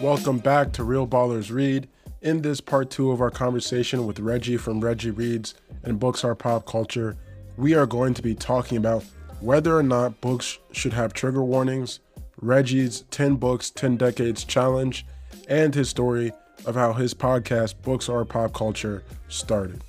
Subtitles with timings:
[0.00, 1.86] Welcome back to Real Ballers Read.
[2.22, 6.34] In this part two of our conversation with Reggie from Reggie Reads and Books Are
[6.34, 7.18] Pop Culture,
[7.58, 9.04] we are going to be talking about
[9.40, 12.00] whether or not books should have trigger warnings,
[12.40, 15.04] Reggie's 10 Books, 10 Decades Challenge,
[15.48, 16.32] and his story
[16.64, 19.82] of how his podcast, Books Are Pop Culture, started.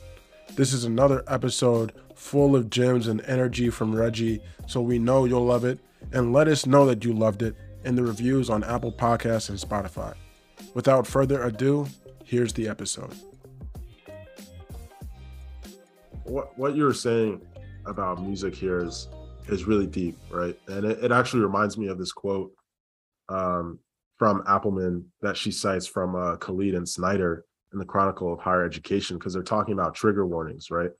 [0.55, 5.45] This is another episode full of gems and energy from Reggie, so we know you'll
[5.45, 5.79] love it.
[6.11, 7.55] And let us know that you loved it
[7.85, 10.13] in the reviews on Apple Podcasts and Spotify.
[10.73, 11.87] Without further ado,
[12.25, 13.13] here's the episode.
[16.23, 17.41] What what you were saying
[17.85, 19.07] about music here is
[19.47, 20.59] is really deep, right?
[20.67, 22.51] And it, it actually reminds me of this quote
[23.29, 23.79] um,
[24.17, 28.65] from Appleman that she cites from uh, Khalid and Snyder in the Chronicle of Higher
[28.65, 30.91] Education because they're talking about trigger warnings, right?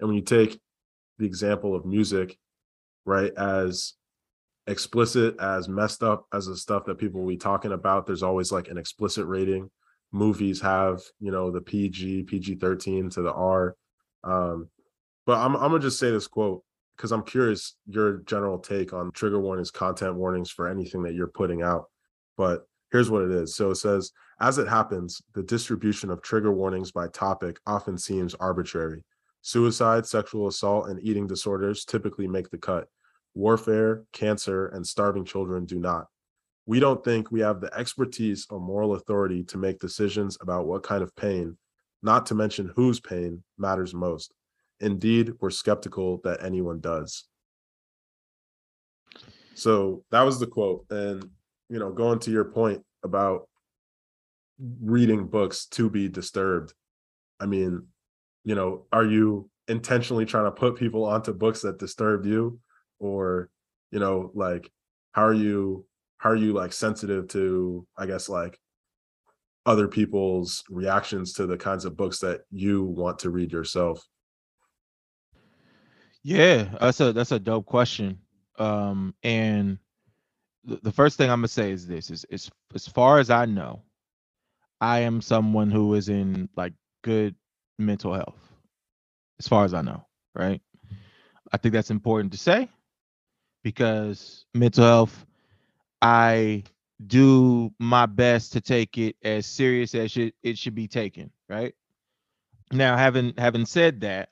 [0.00, 0.58] And when you take
[1.18, 2.36] the example of music,
[3.04, 3.94] right, as
[4.68, 8.52] explicit as messed up as the stuff that people will be talking about there's always
[8.52, 9.70] like an explicit rating.
[10.12, 13.76] Movies have you know the pg pg-13 to the r.
[14.24, 14.68] Um
[15.26, 16.62] but i'm, I'm gonna just say this quote
[16.96, 21.28] because i'm curious your general take on trigger warnings content warnings for anything that you're
[21.28, 21.86] putting out.
[22.36, 23.54] But here's what it is.
[23.54, 28.34] So it says as it happens the distribution of trigger warnings by topic often seems
[28.34, 29.04] arbitrary
[29.42, 32.86] suicide sexual assault and eating disorders typically make the cut
[33.34, 36.06] warfare, cancer, and starving children do not.
[36.66, 40.82] We don't think we have the expertise or moral authority to make decisions about what
[40.82, 41.56] kind of pain,
[42.02, 44.34] not to mention whose pain, matters most.
[44.80, 47.24] Indeed, we're skeptical that anyone does.
[49.54, 50.84] So that was the quote.
[50.90, 51.24] And,
[51.68, 53.47] you know, going to your point about
[54.58, 56.74] reading books to be disturbed,
[57.40, 57.86] I mean,
[58.44, 62.60] you know, are you intentionally trying to put people onto books that disturb you?
[62.98, 63.50] or
[63.90, 64.70] you know like
[65.12, 65.84] how are you
[66.18, 68.58] how are you like sensitive to i guess like
[69.66, 74.02] other people's reactions to the kinds of books that you want to read yourself?
[76.22, 78.18] Yeah that's a that's a dope question.
[78.58, 79.78] Um and
[80.64, 83.44] the, the first thing i'm gonna say is this is, is as far as i
[83.44, 83.82] know
[84.80, 86.72] i am someone who is in like
[87.02, 87.34] good
[87.78, 88.38] mental health
[89.38, 90.60] as far as i know right
[91.52, 92.68] i think that's important to say
[93.62, 95.26] because mental health,
[96.00, 96.64] I
[97.06, 101.74] do my best to take it as serious as it, it should be taken, right?
[102.72, 104.30] Now, having having said that,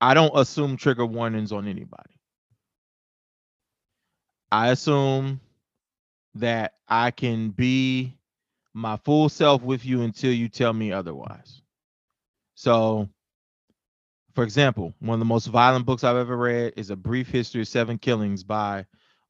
[0.00, 2.18] I don't assume trigger warnings on anybody.
[4.52, 5.40] I assume
[6.34, 8.15] that I can be
[8.76, 11.62] my full self with you until you tell me otherwise.
[12.54, 13.08] So
[14.36, 17.62] for example, one of the most violent books I've ever read is A Brief History
[17.62, 18.84] of Seven Killings by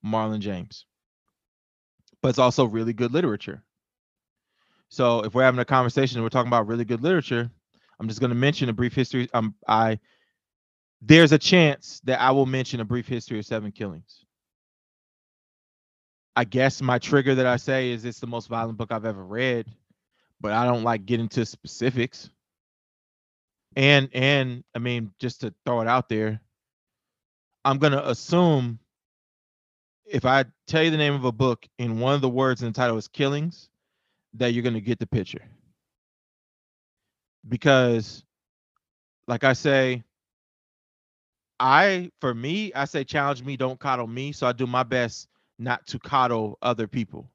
[0.04, 0.84] Marlon James.
[2.20, 3.62] But it's also really good literature.
[4.88, 7.48] So if we're having a conversation and we're talking about really good literature,
[8.00, 9.28] I'm just going to mention a brief history.
[9.32, 10.00] Um, I
[11.00, 14.25] there's a chance that I will mention a brief history of seven killings.
[16.36, 19.24] I guess my trigger that I say is it's the most violent book I've ever
[19.24, 19.66] read,
[20.40, 22.30] but I don't like getting to specifics.
[23.74, 26.40] And and I mean, just to throw it out there,
[27.64, 28.78] I'm gonna assume
[30.06, 32.68] if I tell you the name of a book and one of the words in
[32.68, 33.70] the title is killings,
[34.34, 35.44] that you're gonna get the picture.
[37.48, 38.24] Because,
[39.26, 40.04] like I say,
[41.60, 44.32] I for me, I say challenge me, don't coddle me.
[44.32, 45.28] So I do my best
[45.58, 47.30] not to coddle other people.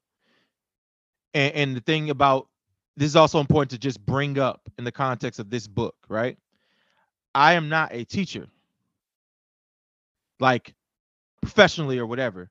[1.34, 2.48] And, and the thing about
[2.96, 6.38] this is also important to just bring up in the context of this book, right?
[7.34, 8.48] I am not a teacher,
[10.40, 10.74] like
[11.42, 12.50] professionally or whatever.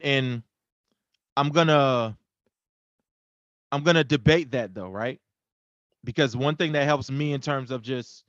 [0.00, 0.42] And
[1.36, 2.16] I'm gonna
[3.72, 5.20] I'm gonna debate that though, right?
[6.04, 8.24] Because one thing that helps me in terms of just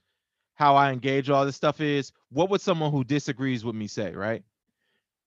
[0.55, 4.13] how I engage all this stuff is what would someone who disagrees with me say,
[4.13, 4.43] right?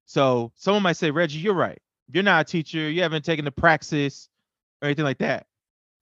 [0.08, 1.80] So someone might say, Reggie, you're right.
[2.12, 4.30] You're not a teacher, you haven't taken the praxis
[4.82, 5.46] or anything like that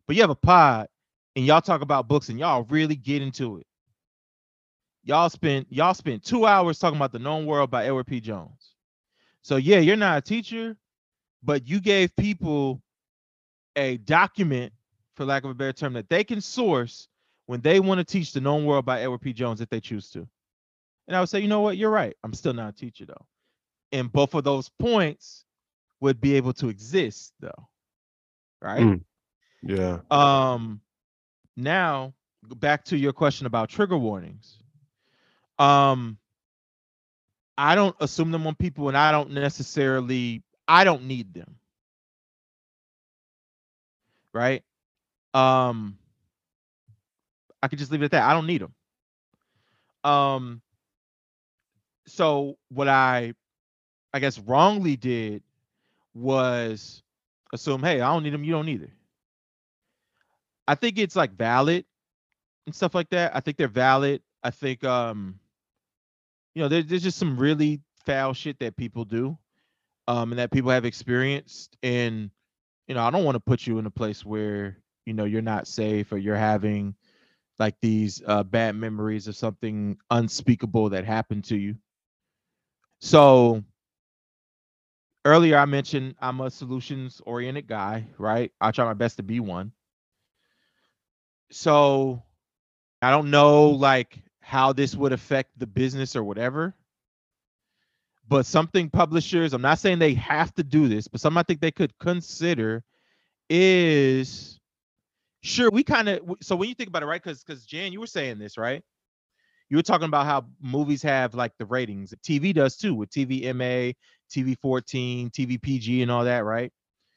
[0.06, 0.88] but you have a pod
[1.37, 3.67] and y'all talk about books and y'all really get into it.
[5.05, 8.20] Y'all spent y'all spent two hours talking about the known world by Edward P.
[8.20, 8.75] Jones.
[9.43, 10.76] So yeah, you're not a teacher,
[11.43, 12.82] but you gave people
[13.76, 14.73] a document,
[15.14, 17.09] for lack of a better term, that they can source
[17.47, 19.32] when they want to teach the known world by Edward P.
[19.32, 20.26] Jones if they choose to.
[21.06, 22.17] And I would say, you know what, you're right.
[22.25, 23.26] I'm still not a teacher though.
[23.93, 25.44] And both of those points
[26.00, 27.69] would be able to exist though.
[28.61, 28.83] Right.
[28.83, 29.00] Mm.
[29.62, 30.00] Yeah.
[30.11, 30.81] Um
[31.56, 32.15] now
[32.55, 34.59] back to your question about trigger warnings.
[35.59, 36.19] Um,
[37.59, 40.43] I don't assume them on people, and I don't necessarily.
[40.69, 41.56] I don't need them.
[44.33, 44.62] Right.
[45.33, 45.97] Um,
[47.62, 48.29] I could just leave it at that.
[48.29, 48.75] I don't need them.
[50.05, 50.61] Um,
[52.06, 53.33] so what I,
[54.12, 55.43] I guess, wrongly did
[56.14, 57.03] was
[57.53, 58.44] assume, hey, I don't need them.
[58.44, 58.91] You don't either.
[60.69, 61.85] I think it's like valid
[62.67, 63.37] and stuff like that.
[63.37, 64.23] I think they're valid.
[64.43, 65.38] I think um
[66.55, 69.37] you know, there, there's just some really foul shit that people do,
[70.09, 71.76] um, and that people have experienced.
[71.82, 72.31] And
[72.88, 75.43] you know, I don't want to put you in a place where you know you're
[75.43, 76.94] not safe or you're having
[77.59, 81.76] like these uh, bad memories of something unspeakable that happened to you.
[83.00, 83.62] So
[85.26, 88.52] earlier I mentioned I'm a solutions oriented guy, right?
[88.61, 89.73] I try my best to be one.
[91.50, 92.23] So
[93.02, 96.75] I don't know like how this would affect the business or whatever.
[98.28, 101.61] But something publishers, I'm not saying they have to do this, but something I think
[101.61, 102.82] they could consider
[103.50, 104.58] is
[105.43, 107.23] sure we kind of so when you think about it, right?
[107.23, 108.82] Because because Jan, you were saying this, right?
[109.69, 112.14] You were talking about how movies have like the ratings.
[112.23, 113.93] TV does too with TV MA,
[114.31, 116.73] TV 14, TV PG, and all that, right?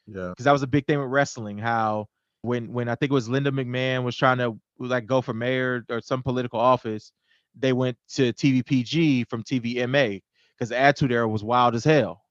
[0.08, 0.30] Yeah.
[0.30, 1.58] Because that was a big thing with wrestling.
[1.58, 2.08] How
[2.42, 5.86] when when I think it was Linda McMahon was trying to like go for mayor
[5.90, 7.12] or some political office,
[7.58, 10.22] they went to TV PG from TVMA
[10.58, 12.22] because the Attitude Era was wild as hell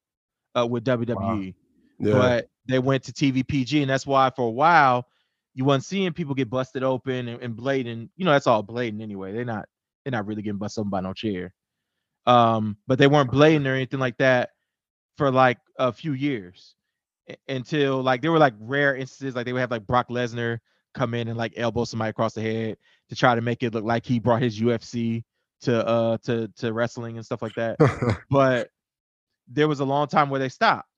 [0.59, 1.17] uh, with WWE.
[1.17, 1.53] Wow.
[2.01, 2.13] Yeah.
[2.13, 5.07] But they went to TV PG, and that's why for a while
[5.55, 8.09] you weren't seeing people get busted open and, and blading.
[8.17, 9.33] You know, that's all blading anyway.
[9.33, 9.67] They're not
[10.05, 11.53] they're not really getting busted open by no chair.
[12.27, 14.51] Um, but they weren't blading or anything like that
[15.19, 16.77] for like a few years
[17.49, 20.61] until like there were like rare instances like they would have like Brock Lesnar
[20.95, 22.79] come in and like elbow somebody across the head
[23.11, 25.25] to try to make it look like he brought his UFC
[25.61, 27.77] to uh to to wrestling and stuff like that.
[28.31, 28.71] but
[29.49, 30.89] there was a long time where they stopped,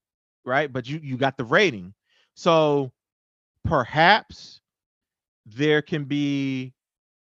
[0.45, 0.73] right?
[0.73, 1.95] But you you got the rating.
[2.35, 2.93] So
[3.65, 4.61] perhaps
[5.47, 6.73] there can be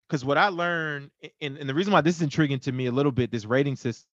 [0.08, 1.10] because what I learned
[1.40, 3.76] and, and the reason why this is intriguing to me a little bit, this rating
[3.76, 4.08] system,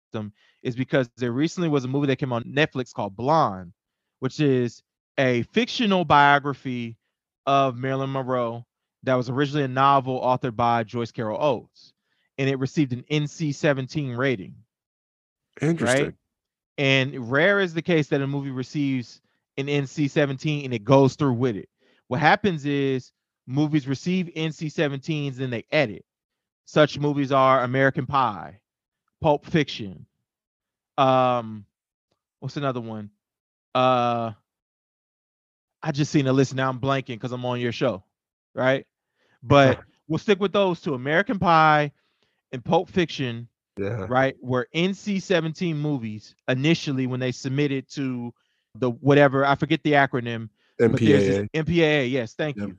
[0.62, 3.73] is because there recently was a movie that came on Netflix called Blonde,
[4.20, 4.82] which is
[5.19, 6.97] a fictional biography
[7.47, 8.64] of Marilyn Monroe
[9.03, 11.93] that was originally a novel authored by Joyce Carol Oates,
[12.38, 14.55] and it received an NC-17 rating.
[15.61, 16.05] Interesting.
[16.05, 16.15] Right?
[16.79, 19.20] And rare is the case that a movie receives
[19.58, 21.69] an NC-17 and it goes through with it.
[22.08, 23.12] What happens is
[23.47, 26.05] movies receive NC-17s and they edit.
[26.65, 28.61] Such movies are American Pie,
[29.22, 30.06] Pulp Fiction.
[30.98, 31.64] Um,
[32.40, 33.10] what's another one?
[33.74, 34.32] Uh,
[35.82, 36.69] I just seen a list now.
[36.69, 38.04] I'm blanking because I'm on your show,
[38.54, 38.86] right?
[39.42, 41.92] But we'll stick with those two: American Pie
[42.50, 43.48] and Pulp Fiction.
[43.78, 44.04] Yeah.
[44.06, 44.36] Right.
[44.42, 48.34] Were NC-17 movies initially when they submitted to
[48.74, 50.50] the whatever I forget the acronym.
[50.78, 51.48] MPAA.
[51.54, 52.10] MPAA.
[52.10, 52.69] Yes, thank yep.
[52.69, 52.76] you.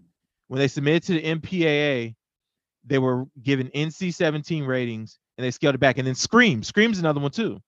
[0.50, 2.16] When they submitted to the MPAA,
[2.86, 5.98] they were given NC-17 ratings and they scaled it back.
[5.98, 6.64] And then Scream.
[6.64, 7.60] Scream's another one too.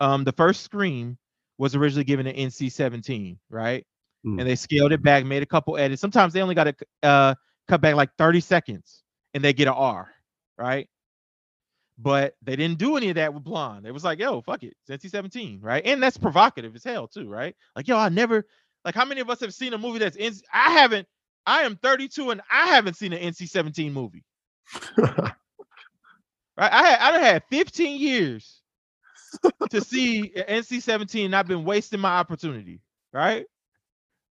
[0.00, 1.16] Um, the first Scream
[1.58, 3.86] was originally given an NC-17, right?
[4.26, 4.40] Mm.
[4.40, 6.00] And they scaled it back, made a couple edits.
[6.00, 7.34] Sometimes they only got to uh,
[7.68, 9.02] cut back like 30 seconds
[9.34, 10.10] and they get an R,
[10.58, 10.88] right?
[11.98, 13.86] But they didn't do any of that with Blonde.
[13.86, 15.84] It was like, yo, fuck it, it's NC-17, right?
[15.84, 17.54] And that's provocative as hell too, right?
[17.76, 18.44] Like, yo, I never,
[18.84, 20.32] like, how many of us have seen a movie that's in?
[20.52, 21.06] I haven't.
[21.46, 24.24] I am 32 and I haven't seen an NC-17 movie.
[26.56, 26.72] right?
[26.72, 28.60] I had I had 15 years
[29.70, 32.80] to see NC-17, and I've been wasting my opportunity,
[33.12, 33.46] right?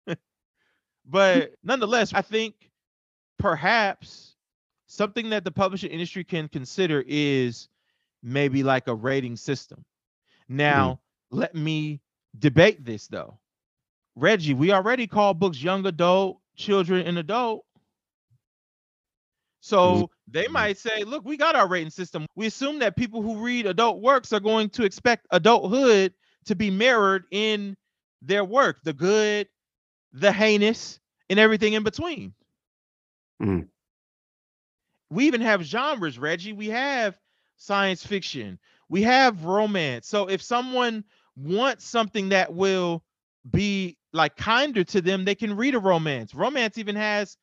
[1.06, 2.54] but nonetheless, I think
[3.38, 4.36] perhaps
[4.86, 7.68] something that the publishing industry can consider is
[8.22, 9.84] maybe like a rating system.
[10.48, 11.00] Now,
[11.32, 11.38] mm-hmm.
[11.38, 12.00] let me
[12.38, 13.38] debate this though.
[14.14, 17.65] Reggie, we already call books young adult, children, and adult.
[19.66, 20.04] So mm-hmm.
[20.28, 22.24] they might say, look, we got our rating system.
[22.36, 26.70] We assume that people who read adult works are going to expect adulthood to be
[26.70, 27.76] mirrored in
[28.22, 29.48] their work, the good,
[30.12, 32.32] the heinous, and everything in between.
[33.42, 33.66] Mm.
[35.10, 36.52] We even have genres, Reggie.
[36.52, 37.18] We have
[37.56, 40.06] science fiction, we have romance.
[40.06, 41.02] So if someone
[41.34, 43.02] wants something that will
[43.50, 46.36] be like kinder to them, they can read a romance.
[46.36, 47.36] Romance even has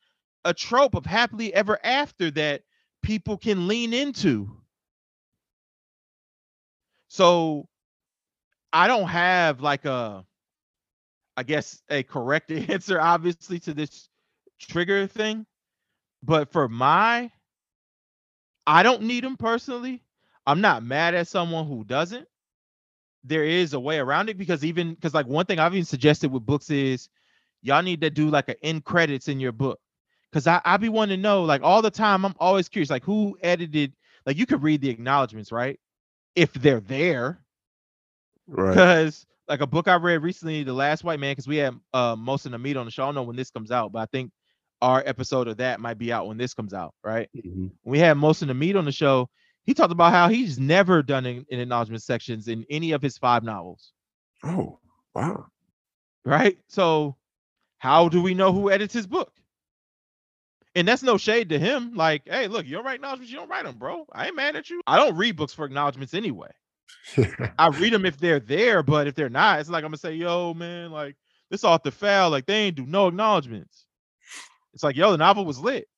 [0.44, 2.62] a trope of happily ever after that
[3.02, 4.50] people can lean into.
[7.08, 7.68] So
[8.72, 10.24] I don't have like a
[11.36, 14.08] I guess a correct answer obviously to this
[14.60, 15.46] trigger thing
[16.22, 17.30] But for my,
[18.66, 20.02] I don't need them personally.
[20.46, 22.28] I'm not mad at someone who doesn't.
[23.24, 26.32] There is a way around it because even because like one thing I've even suggested
[26.32, 27.08] with books is
[27.62, 29.80] y'all need to do like an end credits in your book.
[30.34, 32.24] Cause I, I be wanting to know like all the time.
[32.26, 33.94] I'm always curious, like who edited,
[34.26, 35.78] like you could read the acknowledgments, right?
[36.34, 37.38] If they're there.
[38.48, 38.70] Right.
[38.70, 42.16] Because like a book I read recently, The Last White Man, because we had uh
[42.16, 43.04] Mohsin Hamid on the show.
[43.04, 44.32] I don't know when this comes out, but I think
[44.82, 47.28] our episode of that might be out when this comes out, right?
[47.36, 47.70] Mhm.
[47.84, 49.30] we had Mohsin Hamid on the show,
[49.64, 53.16] he talked about how he's never done an, an acknowledgement sections in any of his
[53.16, 53.92] five novels,
[54.42, 54.80] Oh,
[55.14, 55.46] wow.
[56.24, 56.58] right?
[56.68, 57.16] So,
[57.78, 59.32] how do we know who edits his book?
[60.76, 61.94] And that's no shade to him.
[61.94, 64.06] Like, hey, look, you don't write acknowledgments, you don't write them, bro.
[64.12, 64.80] I ain't mad at you.
[64.86, 66.50] I don't read books for acknowledgments anyway.
[67.58, 70.14] I read them if they're there, but if they're not, it's like I'm gonna say,
[70.14, 71.16] yo, man, like
[71.50, 73.86] this off the foul, like they ain't do no acknowledgments.
[74.72, 75.88] It's like, yo, the novel was lit.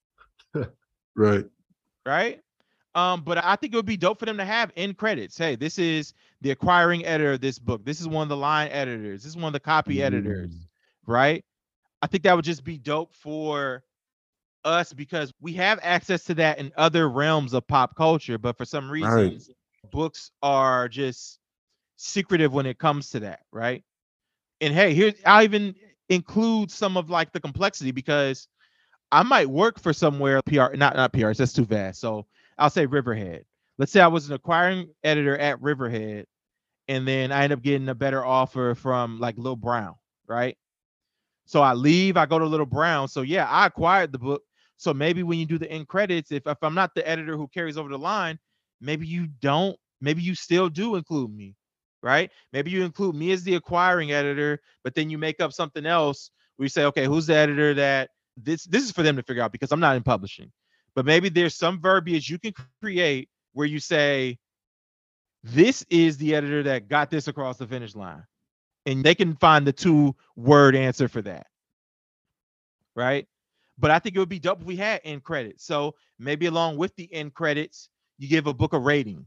[1.17, 1.45] right.
[2.05, 2.41] right?
[2.95, 5.37] Um, but I think it would be dope for them to have end credits.
[5.37, 7.85] Hey, this is the acquiring editor of this book.
[7.85, 9.23] This is one of the line editors.
[9.23, 10.61] This is one of the copy editors, Mm.
[11.07, 11.45] right?
[12.03, 13.83] I think that would just be dope for
[14.67, 18.67] us because we have access to that in other realms of pop culture, but for
[18.67, 19.41] some Right.
[19.93, 21.41] books are just
[21.97, 23.85] secretive when it comes to that, right?
[24.61, 25.75] And hey, here I'll even
[26.09, 28.49] include some of like the complexity because
[29.13, 32.01] I might work for somewhere PR, not not PR, that's too vast.
[32.01, 32.27] So
[32.59, 33.45] I'll say Riverhead.
[33.79, 36.27] Let's say I was an acquiring editor at Riverhead,
[36.89, 39.95] and then I end up getting a better offer from like Lil Brown,
[40.27, 40.57] right?
[41.47, 43.09] So I leave, I go to Little Brown.
[43.09, 44.43] So yeah, I acquired the book.
[44.77, 47.49] So maybe when you do the end credits, if, if I'm not the editor who
[47.49, 48.39] carries over the line,
[48.81, 51.55] maybe you don't, maybe you still do include me,
[52.03, 52.31] right?
[52.53, 56.31] Maybe you include me as the acquiring editor, but then you make up something else
[56.57, 59.43] where you say, okay, who's the editor that this this is for them to figure
[59.43, 60.53] out because I'm not in publishing.
[60.95, 64.39] But maybe there's some verbiage you can create where you say,
[65.43, 68.25] this is the editor that got this across the finish line.
[68.85, 71.47] And they can find the two word answer for that.
[72.95, 73.27] Right.
[73.79, 75.65] But I think it would be dope if we had end credits.
[75.65, 79.27] So maybe along with the end credits, you give a book a rating.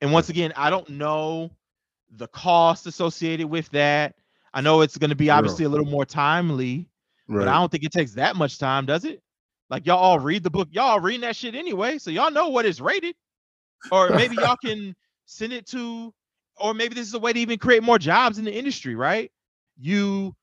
[0.00, 1.50] And once again, I don't know
[2.10, 4.14] the cost associated with that.
[4.54, 6.88] I know it's going to be obviously a little more timely,
[7.26, 7.40] Right.
[7.40, 9.20] but I don't think it takes that much time, does it?
[9.68, 12.48] Like y'all all read the book, y'all all reading that shit anyway, so y'all know
[12.48, 13.14] what it's rated.
[13.92, 16.14] Or maybe y'all can send it to,
[16.56, 19.30] or maybe this is a way to even create more jobs in the industry, right?
[19.78, 20.34] You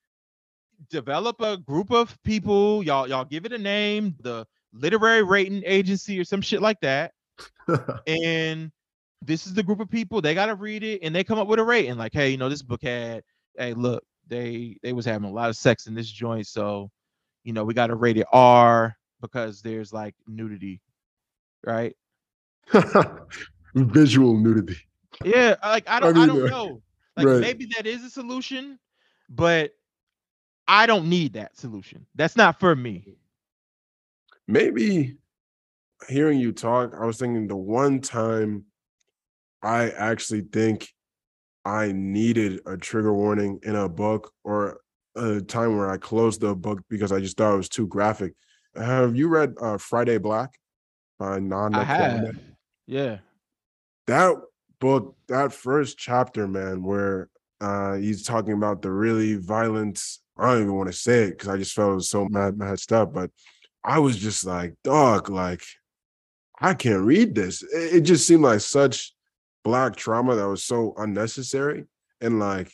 [0.89, 6.19] develop a group of people, y'all y'all give it a name, the literary rating agency
[6.19, 7.13] or some shit like that,
[8.07, 8.71] and
[9.21, 11.47] this is the group of people they got to read it and they come up
[11.47, 13.23] with a rating like hey you know this book had
[13.57, 16.89] hey look they they was having a lot of sex in this joint so
[17.43, 20.81] you know we got to rate it r because there's like nudity
[21.65, 21.95] right
[23.75, 24.77] Visual nudity.
[25.23, 26.81] yeah like i I don't i, mean, don't uh, know
[27.17, 27.41] like right.
[27.41, 28.79] maybe that is a solution
[29.29, 29.71] but
[30.67, 33.15] i don't need that solution that's not for me
[34.47, 35.17] Maybe
[36.07, 38.65] hearing you talk, I was thinking the one time
[39.63, 40.89] I actually think
[41.63, 44.81] I needed a trigger warning in a book or
[45.15, 48.33] a time where I closed the book because I just thought it was too graphic.
[48.75, 50.53] Have you read uh, Friday Black
[51.17, 52.37] by Nana i have
[52.87, 53.19] yeah
[54.05, 54.35] that
[54.79, 57.29] book, that first chapter, man, where
[57.61, 60.03] uh he's talking about the really violent.
[60.37, 63.13] I don't even want to say it because I just felt so mad matched up.
[63.13, 63.31] But
[63.83, 65.63] I was just like, dog, like
[66.59, 67.63] I can't read this.
[67.63, 69.13] It, it just seemed like such
[69.63, 71.85] black trauma that was so unnecessary.
[72.21, 72.71] And like,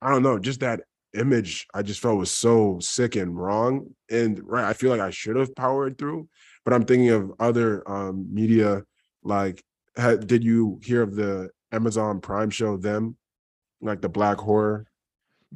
[0.00, 0.82] I don't know, just that
[1.14, 3.94] image I just felt was so sick and wrong.
[4.10, 6.28] And right, I feel like I should have powered through.
[6.64, 8.84] But I'm thinking of other um media
[9.22, 9.62] like
[9.96, 13.16] ha, did you hear of the Amazon Prime show them?
[13.80, 14.87] Like the black horror?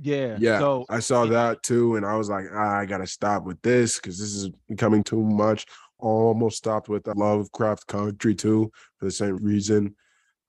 [0.00, 0.58] Yeah Yeah.
[0.58, 3.96] so I saw that too, and I was like, ah, I gotta stop with this
[3.96, 5.66] because this is becoming too much.
[5.98, 9.94] Almost stopped with Lovecraft Country too for the same reason.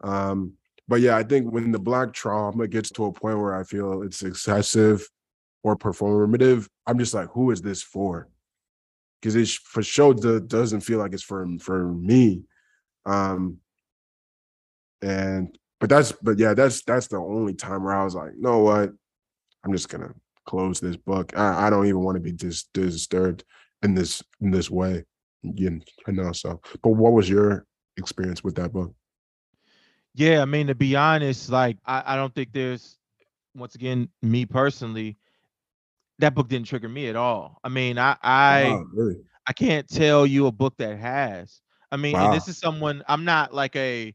[0.01, 0.53] Um,
[0.88, 4.01] but yeah, I think when the black trauma gets to a point where I feel
[4.03, 5.07] it's excessive
[5.63, 8.29] or performative, I'm just like, who is this for?
[9.21, 12.43] Because it for sure do- doesn't feel like it's for for me.
[13.05, 13.59] Um,
[15.01, 18.41] and but that's but yeah, that's that's the only time where I was like, you
[18.41, 18.91] know what?
[19.63, 20.13] I'm just gonna
[20.46, 21.36] close this book.
[21.38, 23.43] I, I don't even want to be dis- disturbed
[23.82, 25.05] in this in this way.
[25.41, 26.62] You I know so.
[26.82, 27.65] But what was your
[27.98, 28.93] experience with that book?
[30.15, 32.98] Yeah, I mean to be honest, like I, I don't think there's
[33.55, 35.17] once again me personally.
[36.20, 37.60] that book didn't trigger me at all.
[37.63, 39.15] I mean, I I Wow, really?
[39.48, 41.62] I can't tell you a book that has.
[41.91, 42.32] I mean, and Wow.
[42.32, 44.13] this is someone I'm not like a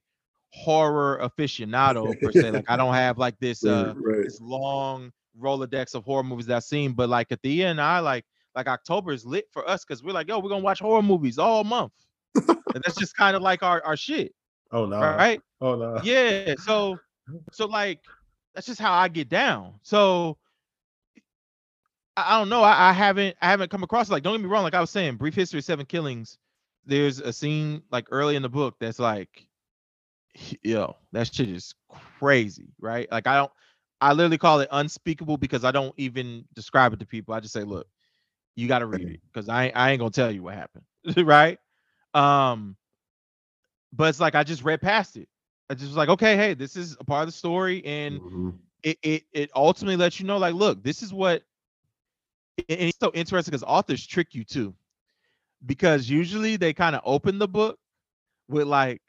[0.53, 2.53] horror aficionado per se.
[2.53, 4.23] Like I don't have like this uh right.
[4.25, 8.01] this long Rolodex of horror movies that I've seen, but like at the end, I
[8.01, 11.03] like like October is lit for us because we're like, yo, we're gonna watch horror
[11.03, 11.93] movies all month.
[12.35, 14.35] and that's just kind of like our, our shit,
[14.73, 15.01] Oh no.
[15.01, 15.41] right?
[15.61, 16.01] Oh no.
[16.03, 16.55] Yeah.
[16.59, 16.99] So
[17.53, 18.01] so like
[18.55, 19.75] that's just how I get down.
[19.83, 20.39] So
[22.17, 22.63] I, I don't know.
[22.63, 24.91] I, I haven't I haven't come across like don't get me wrong, like I was
[24.91, 26.39] saying, Brief History of Seven Killings.
[26.85, 29.47] There's a scene like early in the book that's like
[30.63, 31.75] yo, that shit is
[32.19, 33.11] crazy, right?
[33.11, 33.53] Like I don't
[34.01, 37.35] I literally call it unspeakable because I don't even describe it to people.
[37.35, 37.87] I just say, look,
[38.57, 40.85] you got to read it because I, ain't- I ain't gonna tell you what happened,
[41.27, 41.59] right?
[42.15, 42.77] Um,
[43.93, 45.29] but it's like I just read past it.
[45.71, 48.61] I just was like, okay, hey, this is a part of the story, and Mhm.
[48.83, 51.43] it it it ultimately lets you know, like, look, this is what.
[52.59, 54.75] And it's so interesting because authors trick you too,
[55.67, 57.79] because usually they kind of open the book
[58.49, 59.03] with like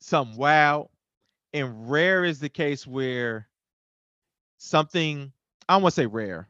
[0.00, 0.90] some wow,
[1.52, 3.48] and rare is the case where
[4.58, 5.32] something
[5.68, 6.48] I don't want to say rare,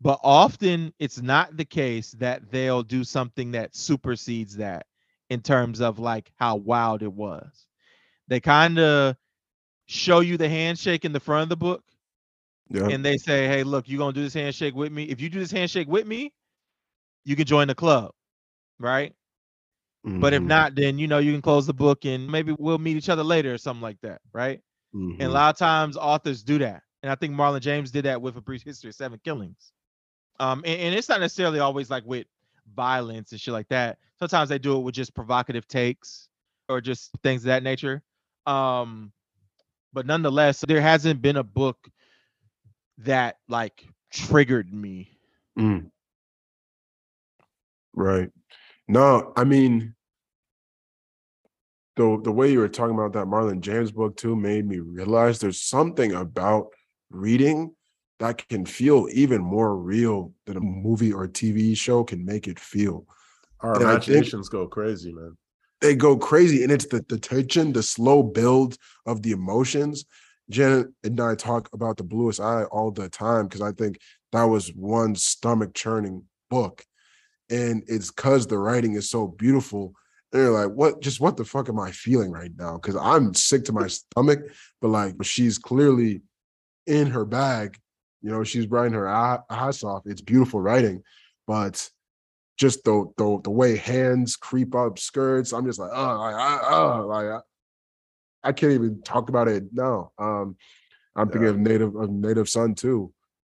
[0.00, 4.86] but often it's not the case that they'll do something that supersedes that
[5.30, 7.66] in terms of like how wild it was.
[8.28, 9.16] They kind of
[9.86, 11.82] show you the handshake in the front of the book
[12.70, 12.88] Yeah.
[12.88, 15.04] and they say, "Hey, look, you're gonna do this handshake with me.
[15.04, 16.32] If you do this handshake with me,
[17.24, 18.12] you can join the club,
[18.78, 19.14] right?
[20.18, 20.44] But if Mhm.
[20.44, 23.22] not, then you know you can close the book and maybe we'll meet each other
[23.24, 24.60] later or something like that, right?
[25.18, 28.20] And a lot of times authors do that, and I think Marlon James did that
[28.20, 29.72] with A Brief History of Seven Killings.
[30.38, 32.26] Um, and, and it's not necessarily always like with
[32.74, 33.98] violence and shit like that.
[34.18, 36.28] Sometimes they do it with just provocative takes
[36.68, 38.02] or just things of that nature.
[38.46, 39.12] Um,
[39.92, 41.88] but nonetheless, there hasn't been a book
[42.98, 45.18] that like triggered me.
[45.58, 45.90] Mm.
[47.94, 48.30] Right.
[48.88, 49.94] No, I mean,
[51.96, 55.38] the the way you were talking about that Marlon James book too made me realize
[55.38, 56.68] there's something about
[57.10, 57.74] reading
[58.20, 62.46] that can feel even more real than a movie or a TV show can make
[62.46, 63.06] it feel.
[63.60, 65.36] Our And imaginations go crazy, man.
[65.80, 70.04] They go crazy, and it's the, the tension, the slow build of the emotions.
[70.50, 73.98] Janet and I talk about the bluest eye all the time because I think
[74.32, 76.84] that was one stomach churning book.
[77.48, 79.94] And it's because the writing is so beautiful.
[80.32, 82.74] And you're like, what just what the fuck am I feeling right now?
[82.74, 84.40] Because I'm sick to my stomach,
[84.80, 86.22] but like she's clearly
[86.90, 87.78] in her bag.
[88.20, 90.02] You know, she's writing her ass off.
[90.04, 91.02] It's beautiful writing,
[91.46, 91.88] but
[92.58, 96.60] just the the the way hands creep up skirts, I'm just like, oh, like, I,
[96.68, 97.40] oh, like I,
[98.48, 100.12] I can't even talk about it now.
[100.18, 100.56] Um,
[101.16, 101.50] I'm thinking Yeah.
[101.50, 103.12] of native of native son too,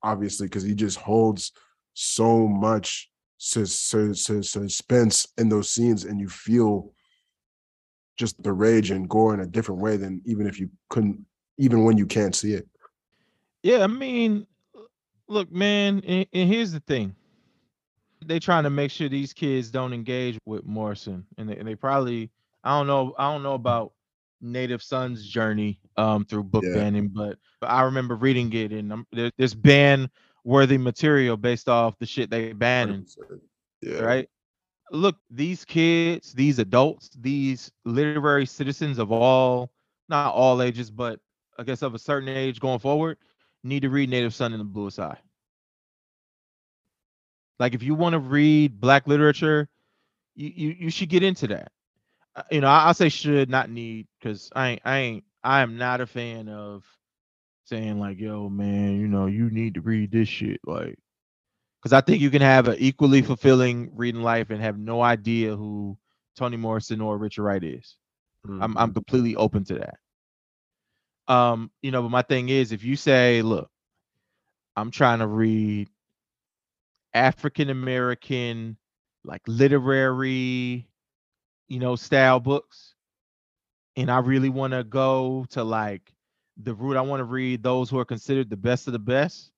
[0.02, 1.52] obviously, because he just holds
[1.94, 6.92] so much sus- sus- sus- suspense in those scenes, and you feel
[8.18, 11.24] just the rage and gore in a different way than even if you couldn't,
[11.56, 12.68] even when you can't see it.
[13.62, 14.46] Yeah, I mean,
[15.28, 17.14] look, man, and, and here's the thing.
[18.26, 21.74] they're trying to make sure these kids don't engage with Morrison, and they, and they
[21.74, 22.30] probably
[22.64, 23.92] I don't know I don't know about
[24.40, 26.72] Native Son's journey um through book Yeah.
[26.72, 30.10] banning, but, but I remember reading it, and there, there's ban
[30.44, 33.06] worthy material based off the shit they banning,
[33.82, 34.00] Yeah.
[34.00, 34.28] right?
[34.92, 39.70] Look, these kids, these adults, these literary citizens of all
[40.08, 41.20] not all ages, but
[41.58, 43.18] I guess of a certain age going forward,
[43.62, 45.18] need to read Native Son in the Bluest Eye.
[47.58, 49.68] Like if you want to read black literature,
[50.34, 51.72] you, you you should get into that.
[52.34, 55.60] Uh, You know, I, I'll say should not need because I ain't I ain't I
[55.60, 56.84] am not a fan of
[57.64, 60.60] saying like, yo, man, you know, you need to read this shit.
[60.66, 60.98] Like,
[61.82, 65.54] because I think you can have an equally fulfilling reading life and have no idea
[65.56, 65.96] who
[66.36, 67.96] Toni Morrison or Richard Wright is.
[68.62, 69.96] I'm I'm completely open to that.
[71.30, 73.70] Um, you know, but my thing is if you say, look,
[74.76, 75.88] I'm trying to read
[77.14, 78.76] African American
[79.24, 80.88] like literary,
[81.68, 82.94] you know, style books,
[83.96, 86.12] and I really want to go to like
[86.56, 89.52] the route I want to read those who are considered the best of the best.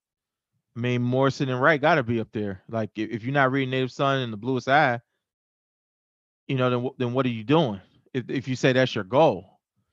[0.76, 2.62] I mean, Morrison and Wright got to be up there.
[2.68, 5.00] Like, if, if you're not reading Native Son and the Bluest Eye,
[6.48, 7.80] you know, then then what are you doing?
[8.14, 9.51] If if you say that's your goal,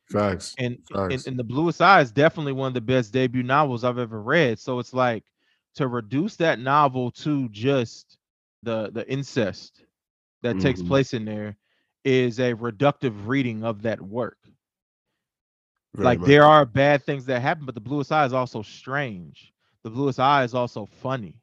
[0.10, 0.58] Facts.
[0.58, 0.78] and
[1.10, 1.28] and, Facts.
[1.28, 4.60] and the bluest eye is definitely one of the best debut novels i've ever read
[4.60, 5.26] so it's like
[5.76, 8.17] to reduce that novel to just
[8.63, 9.86] the the incest
[10.41, 10.84] that takes Mhm.
[10.84, 11.56] place in there
[12.04, 14.38] is a reductive reading of that work
[15.95, 16.24] Very like much.
[16.24, 20.19] there are bad things that happen but the bluest eye is also strange the bluest
[20.19, 21.41] eye is also funny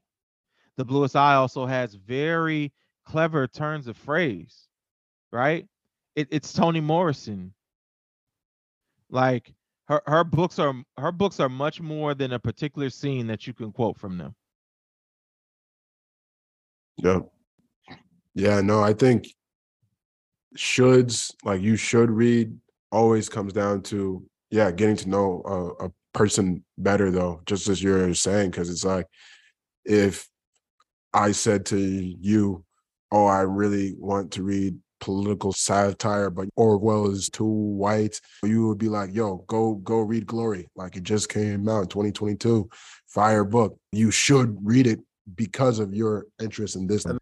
[0.76, 2.72] The Bluest Eye also has very
[3.04, 4.68] clever turns of phrase,
[5.32, 5.66] right?
[6.16, 7.54] It, it's Toni Morrison.
[9.10, 9.52] Like
[9.88, 13.52] her her books are her books are much more than a particular scene that you
[13.52, 14.34] can quote from them.
[16.96, 17.20] Yeah.
[18.34, 19.28] Yeah, no, I think
[20.56, 22.56] shoulds like you should read
[22.90, 27.82] always comes down to yeah, getting to know a, a person better though, just as
[27.82, 29.06] you're saying cuz it's like
[29.84, 30.28] if
[31.12, 32.64] I said to you,
[33.10, 38.78] "Oh, I really want to read political satire, but Orwell is too white," you would
[38.78, 40.68] be like, "Yo, go go read Glory.
[40.76, 42.68] Like it just came out in 2022.
[43.06, 43.78] Fire book.
[43.92, 45.00] You should read it
[45.34, 47.18] because of your interest in this." And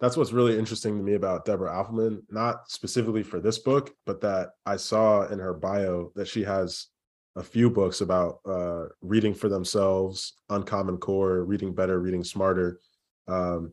[0.00, 4.20] that's what's really interesting to me about Deborah Appleman, not specifically for this book, but
[4.22, 6.88] that I saw in her bio that she has
[7.36, 12.80] a few books about uh, reading for themselves, uncommon core, reading better, reading smarter.
[13.28, 13.72] Um,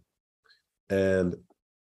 [0.90, 1.36] and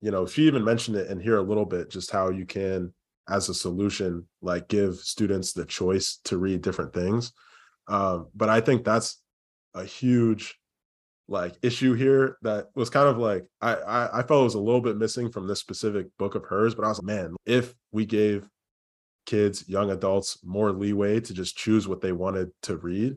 [0.01, 2.93] you know, she even mentioned it in here a little bit, just how you can,
[3.29, 7.33] as a solution, like give students the choice to read different things.
[7.89, 9.21] Um, but I think that's
[9.75, 10.59] a huge
[11.31, 14.81] like issue here that was kind of like I, I I felt was a little
[14.81, 18.07] bit missing from this specific book of hers, but I was like, man, if we
[18.07, 18.49] gave
[19.27, 23.17] kids, young adults more leeway to just choose what they wanted to read,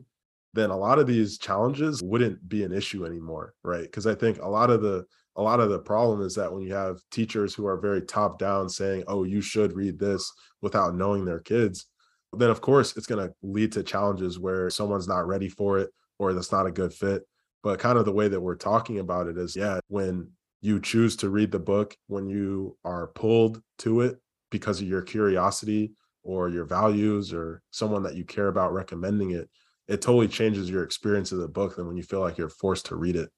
[0.52, 3.84] then a lot of these challenges wouldn't be an issue anymore, right?
[3.84, 6.62] Because I think a lot of the a lot of the problem is that when
[6.62, 10.94] you have teachers who are very top down saying, "Oh, you should read this," without
[10.94, 11.86] knowing their kids,
[12.32, 15.90] then of course it's going to lead to challenges where someone's not ready for it
[16.18, 17.24] or that's not a good fit.
[17.62, 21.16] But kind of the way that we're talking about it is, yeah, when you choose
[21.16, 24.18] to read the book, when you are pulled to it
[24.50, 25.92] because of your curiosity
[26.22, 29.48] or your values or someone that you care about recommending it,
[29.88, 32.86] it totally changes your experience of the book than when you feel like you're forced
[32.86, 33.30] to read it.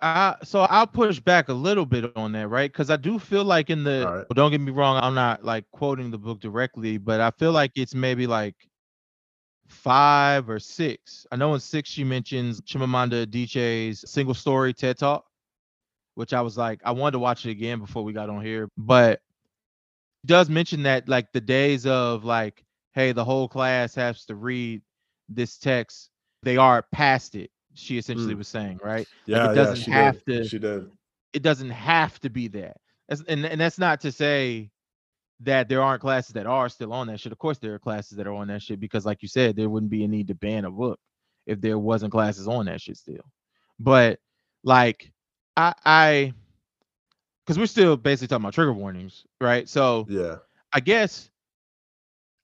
[0.00, 2.72] Uh, so I'll push back a little bit on that, right?
[2.72, 4.14] Because I do feel like in the right.
[4.14, 7.52] well, don't get me wrong, I'm not like quoting the book directly, but I feel
[7.52, 8.54] like it's maybe like
[9.68, 11.26] five or six.
[11.30, 15.26] I know in six she mentions Chimamanda Adichie's single story TED Talk,
[16.14, 18.68] which I was like, I wanted to watch it again before we got on here,
[18.78, 19.20] but
[20.24, 24.34] it does mention that like the days of like, hey, the whole class has to
[24.34, 24.80] read
[25.28, 26.10] this text,
[26.42, 27.50] they are past it.
[27.74, 28.38] She essentially Mm.
[28.38, 29.06] was saying, right?
[29.26, 30.42] Yeah, it doesn't she have did.
[30.42, 30.90] to- She did.
[31.32, 32.76] it doesn't have to be that.
[33.08, 34.70] That's, and and that's not to say
[35.40, 37.32] that there aren't classes that are still on that shit.
[37.32, 39.68] Of course, there are classes that are on that shit because, like you said, there
[39.70, 40.98] wouldn't be a need to ban a book
[41.46, 43.24] if there wasn't classes on that shit still.
[43.78, 44.18] But
[44.64, 45.10] like,
[45.56, 46.34] I I
[47.44, 49.68] because we're still basically talking about trigger warnings, right?
[49.68, 50.36] So Yeah.
[50.72, 51.30] I guess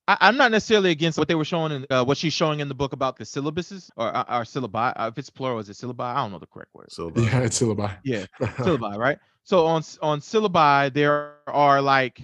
[0.09, 2.69] I, I'm not necessarily against what they were showing in uh, what she's showing in
[2.69, 4.93] the book about the syllabuses or our syllabi.
[4.97, 6.01] Uh, if it's plural, is it syllabi?
[6.05, 6.91] I don't know the correct word.
[6.91, 7.97] So yeah, it's syllabi.
[8.05, 9.19] Yeah, syllabi, right?
[9.45, 12.23] So on on syllabi, there are like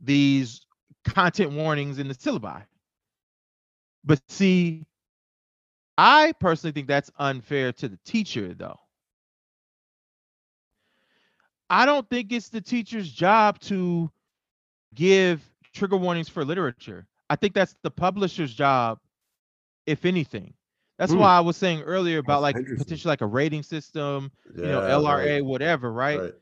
[0.00, 0.66] these
[1.04, 2.64] content warnings in the syllabi.
[4.04, 4.86] But see,
[5.96, 8.78] I personally think that's unfair to the teacher, though.
[11.68, 14.10] I don't think it's the teacher's job to
[14.94, 15.42] give
[15.78, 17.06] trigger warnings for literature.
[17.30, 18.98] I think that's the publisher's job,
[19.86, 20.54] if anything.
[20.98, 21.18] That's Hmm.
[21.20, 24.70] why I was saying earlier about That's like potentially like a rating system, yeah, you
[24.72, 26.20] know, LRA, whatever, right?
[26.20, 26.34] Right.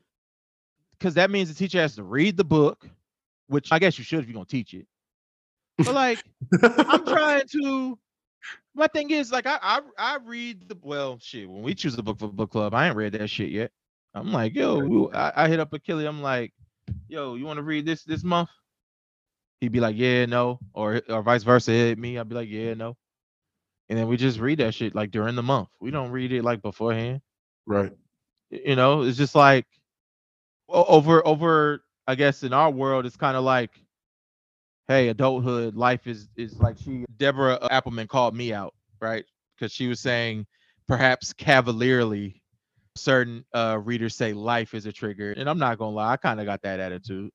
[0.97, 2.89] Because that means the teacher has to read the book,
[3.47, 4.87] which I guess you should if you're gonna teach it.
[5.77, 6.25] But like,
[6.63, 7.99] I'm trying to.
[8.73, 11.47] My thing is, like, I, I I read the well, shit.
[11.49, 13.71] When we choose a book for book club, I ain't read that shit yet.
[14.15, 16.07] I'm like, yo, I, I hit up Akili.
[16.07, 16.53] I'm like,
[17.07, 18.49] yo, you want to read this this month?
[19.61, 21.71] He'd be like, yeah, no, or or vice versa.
[21.71, 22.95] Hit me, I'd be like, yeah, no.
[23.89, 25.69] And then we just read that shit like during the month.
[25.79, 27.21] We don't read it like beforehand.
[27.65, 27.91] right.
[28.49, 29.65] You know, it's just like
[30.69, 31.83] over over.
[32.07, 33.71] I guess in our world, it's kind of like,
[34.87, 39.25] hey, adulthood, life is is like she Deborah Appleman called me out, right?
[39.57, 40.45] Because she was saying
[40.87, 42.41] perhaps cavalierly,
[42.95, 46.39] certain uh readers say life is a trigger, and I'm not gonna lie, I kind
[46.39, 47.31] of got that attitude.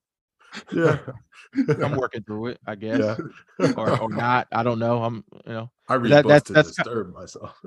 [0.73, 0.99] Yeah.
[1.83, 3.73] I'm working through it, I guess, yeah.
[3.77, 4.49] or or not.
[4.53, 5.03] I don't know.
[5.03, 5.71] I'm you know.
[5.89, 7.61] I read that- books that's- to that's disturb myself.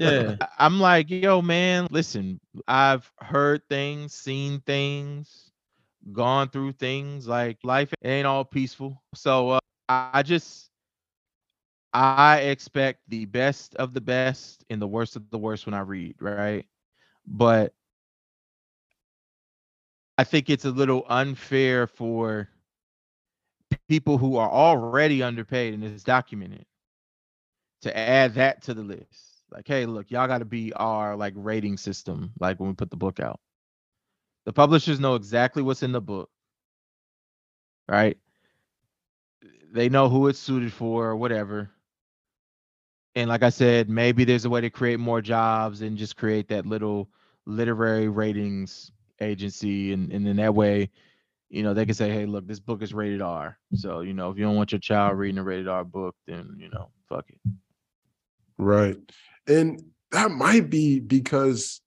[0.00, 5.50] yeah i'm like yo man listen i've heard things seen things
[6.12, 10.70] gone through things like life ain't all peaceful so uh, I just
[11.94, 15.80] i expect the best of the best and the worst of the worst when i
[15.80, 16.66] read right
[17.26, 17.72] but
[20.18, 22.48] i think it's a little unfair for
[23.88, 26.64] people who are already underpaid and it's documented
[27.82, 31.34] to add that to the list Like, hey, look, y'all got to be our like
[31.36, 32.32] rating system.
[32.40, 33.40] Like when we put the book out,
[34.46, 36.30] the publishers know exactly what's in the book,
[37.88, 38.18] right?
[39.72, 41.70] They know who it's suited for, or whatever.
[43.14, 46.48] And like I said, maybe there's a way to create more jobs and just create
[46.48, 47.10] that little
[47.46, 50.90] literary ratings agency, and and in that way,
[51.48, 53.58] you know, they can say, hey, look, this book is rated R.
[53.74, 56.56] So you know, if you don't want your child reading a rated R book, then
[56.58, 57.38] you know, fuck it.
[58.58, 58.96] Right.
[59.46, 61.80] And that might be because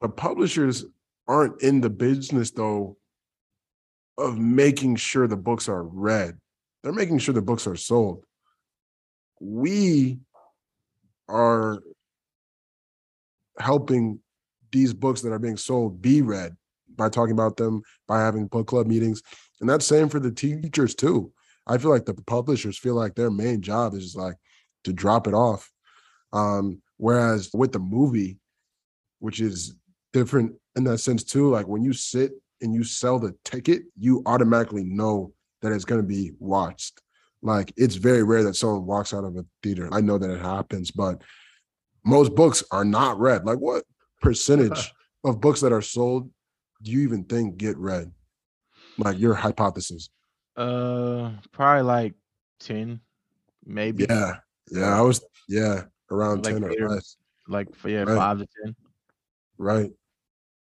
[0.00, 0.84] the publishers
[1.28, 2.96] aren't in the business though
[4.18, 6.38] of making sure the books are read.
[6.82, 8.24] They're making sure the books are sold.
[9.40, 10.18] We
[11.28, 11.78] are
[13.58, 14.20] helping
[14.72, 16.56] these books that are being sold be read
[16.96, 19.22] by talking about them, by having book club meetings.
[19.60, 21.32] And that's same for the teachers too.
[21.66, 24.36] I feel like the publishers feel like their main job is like
[24.84, 25.70] to drop it off.
[26.32, 28.38] Um, whereas with the movie,
[29.18, 29.74] which is
[30.12, 34.22] different in that sense too, like when you sit and you sell the ticket, you
[34.26, 37.00] automatically know that it's going to be watched.
[37.42, 39.88] Like it's very rare that someone walks out of a theater.
[39.92, 41.22] I know that it happens, but
[42.04, 43.44] most books are not read.
[43.44, 43.84] Like what
[44.20, 44.92] percentage
[45.24, 46.30] of books that are sold
[46.82, 48.10] do you even think get read?
[48.98, 50.08] Like your hypothesis?
[50.56, 52.14] Uh, probably like
[52.58, 53.00] ten,
[53.64, 54.06] maybe.
[54.08, 54.36] Yeah,
[54.70, 54.98] yeah.
[54.98, 57.16] I was yeah around Like ten or less.
[57.48, 58.16] Like for yeah, Right.
[58.16, 58.76] five to ten.
[59.58, 59.90] Right.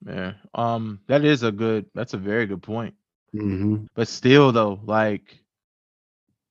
[0.05, 0.35] Yeah.
[0.55, 1.87] Um, that is a good.
[1.94, 2.94] That's a very good point.
[3.33, 5.38] hmm But still, though, like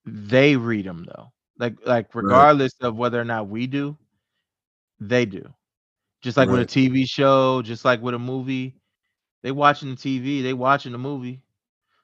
[0.06, 1.32] they read them though.
[1.58, 3.97] Like like regardless of whether or not we do,
[4.99, 5.54] they do.
[6.21, 6.60] Just like Right.
[6.60, 8.75] with a TV show, just like with a movie,
[9.41, 11.41] they watching the TV, they watching the movie.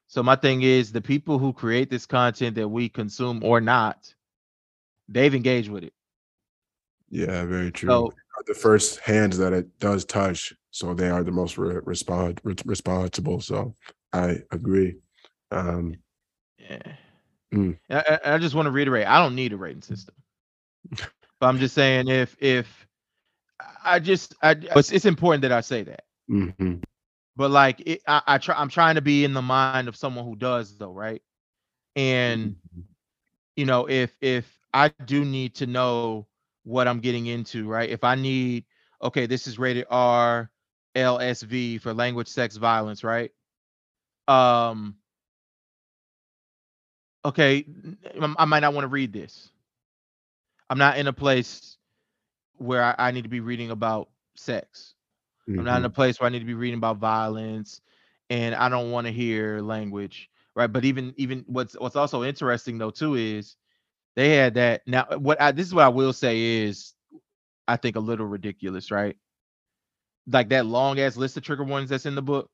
[0.08, 4.14] So my thing is the people who create this content that we consume or not,
[5.08, 5.94] they've engaged with it.
[7.10, 7.90] Yeah, very true.
[7.90, 8.14] So
[8.48, 12.56] the first hands that it does touch, so they are the most re- respond re-
[12.66, 13.42] responsible.
[13.42, 13.76] So
[14.14, 14.96] I agree.
[15.52, 15.96] Um,
[16.58, 16.82] Yeah.
[17.54, 17.78] Mm.
[17.90, 20.16] I, I- I just want to reiterate, I don't need a rating system.
[20.90, 22.87] but I'm just saying if if
[23.84, 26.04] I just I it's, it's important that I say that.
[26.30, 26.82] mhm.
[27.36, 30.16] But like it, I, I try I'm trying to be in the mind of someone
[30.26, 31.12] who does though, right?
[31.96, 32.56] And
[33.56, 36.28] you know, if if I do need to know
[36.64, 37.90] what I'm getting into, right?
[37.90, 38.66] If I need
[39.02, 40.50] okay, this is rated R
[40.96, 43.32] LSV for language, sex, violence, right?
[44.28, 44.98] Um
[47.26, 47.66] okay,
[48.38, 49.52] I might not want to read this.
[50.70, 51.77] I'm not in a place
[52.58, 54.94] where I, I need to be reading about sex.
[55.48, 55.94] I'm not in a Mhm.
[55.96, 57.82] place where I need to be reading about violence
[58.30, 60.68] and I don't want to hear language, right?
[60.68, 63.56] But even even what's what's also interesting though too is
[64.18, 66.94] they had that now what I this is what I will say is
[67.68, 69.16] I think a little ridiculous, right?
[70.28, 72.50] Like that long ass list of trigger warnings that's in the book.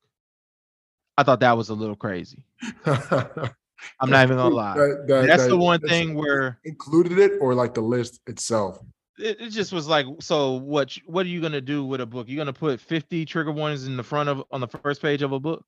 [1.18, 2.44] I thought that was a little crazy.
[2.86, 4.74] I'm not even gonna lie.
[4.76, 8.78] That- that- That's that- the one thing where included it, or like the list itself.
[9.18, 10.96] It, it just was like, so what?
[11.06, 12.28] What are you gonna do with a book?
[12.28, 15.32] You're gonna put 50 trigger warnings in the front of on the first page of
[15.32, 15.64] a book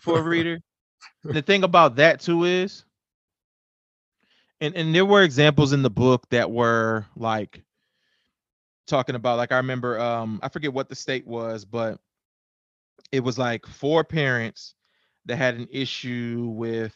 [0.00, 0.60] for a reader.
[1.22, 2.84] the thing about that too is,
[4.60, 7.62] and and there were examples in the book that were like
[8.86, 11.98] talking about, like I remember, um, I forget what the state was, but
[13.12, 14.74] it was like four parents
[15.26, 16.94] that had an issue with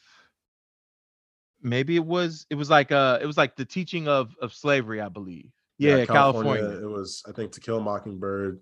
[1.62, 5.00] maybe it was it was like uh it was like the teaching of of slavery
[5.00, 8.60] i believe yeah, california, It was, I think, To Kill a Mockingbird,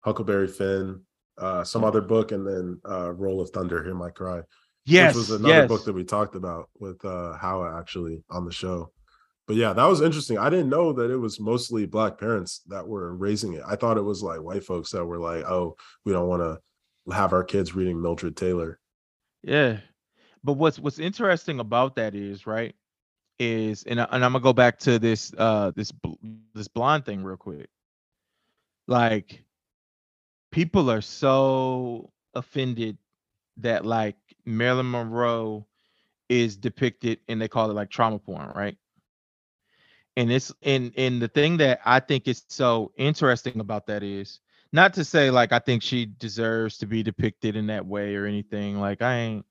[0.00, 1.00] Huckleberry Finn,
[1.38, 4.42] uh, some other book, and then uh, Roll of Thunder, Hear My Cry.
[4.84, 8.44] yes which was another yes book that we talked about with uh Howa actually on
[8.44, 8.90] the show.
[9.46, 10.38] But yeah, that was interesting.
[10.38, 13.62] I didn't know that it was mostly black parents that were raising it.
[13.64, 17.12] I thought it was like white folks that were like, "Oh, we don't want to
[17.14, 18.80] have our kids reading Mildred Taylor."
[19.44, 19.78] yeah
[20.46, 22.76] but what's what's interesting about that is right
[23.40, 25.92] is and, and i'm gonna go back to this uh this
[26.54, 27.68] this blonde thing real quick.
[28.88, 29.44] Like
[30.52, 32.98] people are so offended
[33.58, 35.66] that like marilyn monroe
[36.28, 38.78] is depicted and they call it like trauma porn right?
[40.16, 44.40] And it's and and the thing that i think is so interesting about that is
[44.72, 48.26] not to say like i think she deserves to be depicted in that way or
[48.26, 49.46] anything like i ain't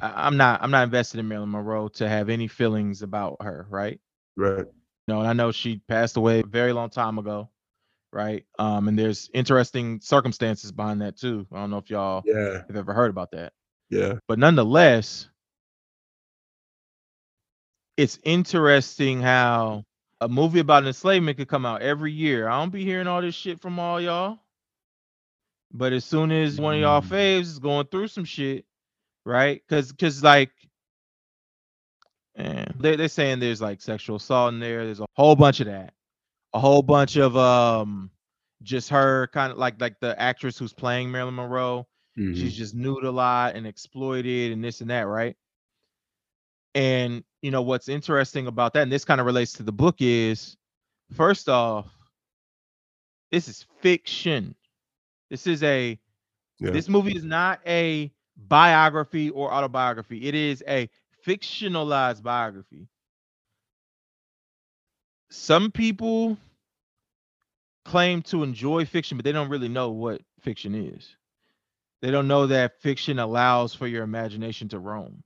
[0.00, 4.00] i'm not i'm not invested in marilyn monroe to have any feelings about her right
[4.36, 4.66] Right.
[5.08, 7.48] know and i know she passed away a very long time ago
[8.12, 12.62] right um and there's interesting circumstances behind that too i don't know if y'all Yeah.
[12.66, 13.52] have ever heard about that
[13.90, 14.14] Yeah.
[14.28, 15.28] but nonetheless
[17.96, 19.84] it's interesting how
[20.20, 22.48] a movie about enslavement could come out every year.
[22.48, 24.38] I don't be hearing all this shit from all y'all.
[25.72, 27.08] But as soon as one of y'all Mm.
[27.08, 28.64] faves is going through some shit,
[29.28, 29.62] right?
[29.68, 30.50] Cause cause like
[32.34, 34.84] and they they're saying there's like sexual assault in there.
[34.84, 35.92] There's a whole bunch of that.
[36.54, 38.10] A whole bunch of um
[38.62, 41.86] just her kind of like like the actress who's playing Marilyn Monroe.
[42.18, 42.34] Mhm.
[42.34, 45.36] She's just nude a lot and exploited and this and that, right?
[46.74, 49.96] And you know what's interesting about that, and this kind of relates to the book,
[50.00, 50.56] is
[51.12, 51.86] first off,
[53.30, 54.54] this is fiction.
[55.30, 55.98] This is a
[56.60, 56.70] Yeah.
[56.70, 60.26] this movie is not a biography or autobiography.
[60.26, 60.88] It is a
[61.26, 62.88] fictionalized biography.
[65.30, 66.38] Some people
[67.84, 71.16] claim to enjoy fiction, but they don't really know what fiction is.
[72.00, 75.22] They don't know that fiction allows for your imagination to roam.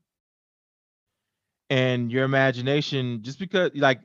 [1.69, 4.01] And your imagination, just because like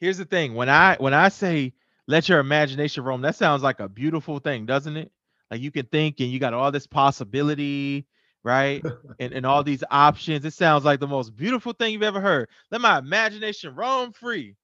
[0.00, 1.74] here's the thing when I when I say
[2.06, 5.12] let your imagination roam, that sounds like a beautiful thing, doesn't it?
[5.52, 8.06] Like you can think and you got all this possibility,
[8.42, 8.82] right?
[9.20, 10.46] and, and all these options.
[10.46, 12.48] It sounds like the most beautiful thing you've ever heard.
[12.70, 14.56] Let my imagination roam free.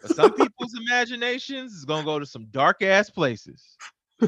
[0.00, 3.76] But some people's imaginations is gonna go to some dark ass places.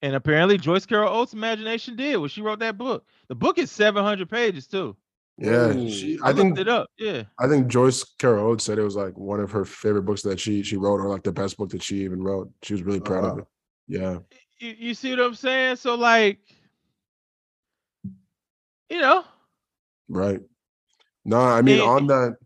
[0.00, 3.04] And apparently Joyce Carol Oates' imagination did when she wrote that book.
[3.26, 4.96] The book is 700 pages too.
[5.38, 5.90] yeah, Ooh.
[5.90, 6.88] she, I, I think looked it up.
[6.98, 7.24] Yeah.
[7.40, 10.38] I think Joyce Carol Oates said it was like one of her favorite books that
[10.38, 12.48] she she wrote, or like the best book that she even wrote.
[12.62, 13.46] She was really Oh, proud of it.
[13.88, 14.18] Yeah,
[14.58, 15.76] You, you see what I'm saying?
[15.76, 16.38] So like,
[18.90, 19.24] you know,
[20.08, 20.40] right.
[21.24, 22.36] No, I mean And- on that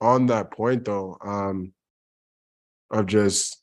[0.00, 1.72] on that point though, um,
[2.90, 3.62] of just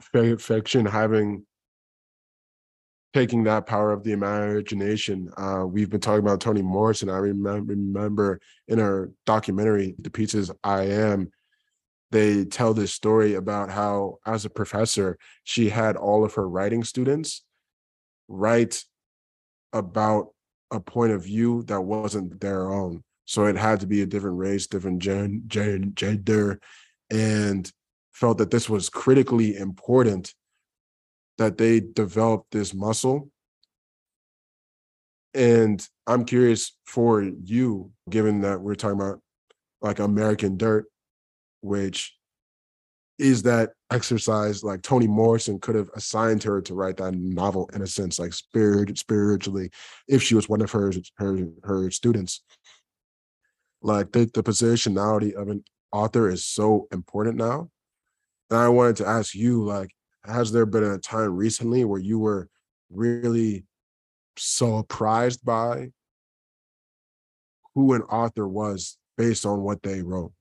[0.00, 1.44] fi- fiction having
[3.12, 5.30] taking that power of the imagination.
[5.36, 7.08] Uh, we've been talking about Toni Morrison.
[7.08, 11.30] I remember remember in her documentary, The Pieces I Am,
[12.14, 16.84] they tell this story about how, as a professor, she had all of her writing
[16.84, 17.42] students
[18.28, 18.84] write
[19.72, 20.28] about
[20.70, 23.02] a point of view that wasn't their own.
[23.24, 26.60] So it had to be a different race, different gen, gen, gender,
[27.10, 27.68] and
[28.12, 30.34] felt that this was critically important
[31.38, 33.28] that they developed this muscle.
[35.34, 39.20] And I'm curious for you, given that we're talking about
[39.80, 40.86] like American Dirt,
[41.64, 42.14] which
[43.18, 47.80] is that exercise like Toni Morrison could have assigned her to write that novel in
[47.80, 49.70] a sense, like spirit spiritually,
[50.06, 52.42] if she was one of her her her students.
[53.80, 57.70] Like the, the positionality of an author is so important now.
[58.50, 59.90] And I wanted to ask you, like,
[60.24, 62.48] has there been a time recently where you were
[62.90, 63.64] really
[64.36, 65.92] surprised by
[67.74, 70.32] who an author was based on what they wrote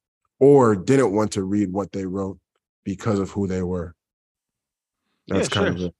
[0.44, 2.38] or didn't want to read what they wrote
[2.84, 3.96] because of who they were
[5.28, 5.86] Yeah, that's kind sure.
[5.86, 5.96] of it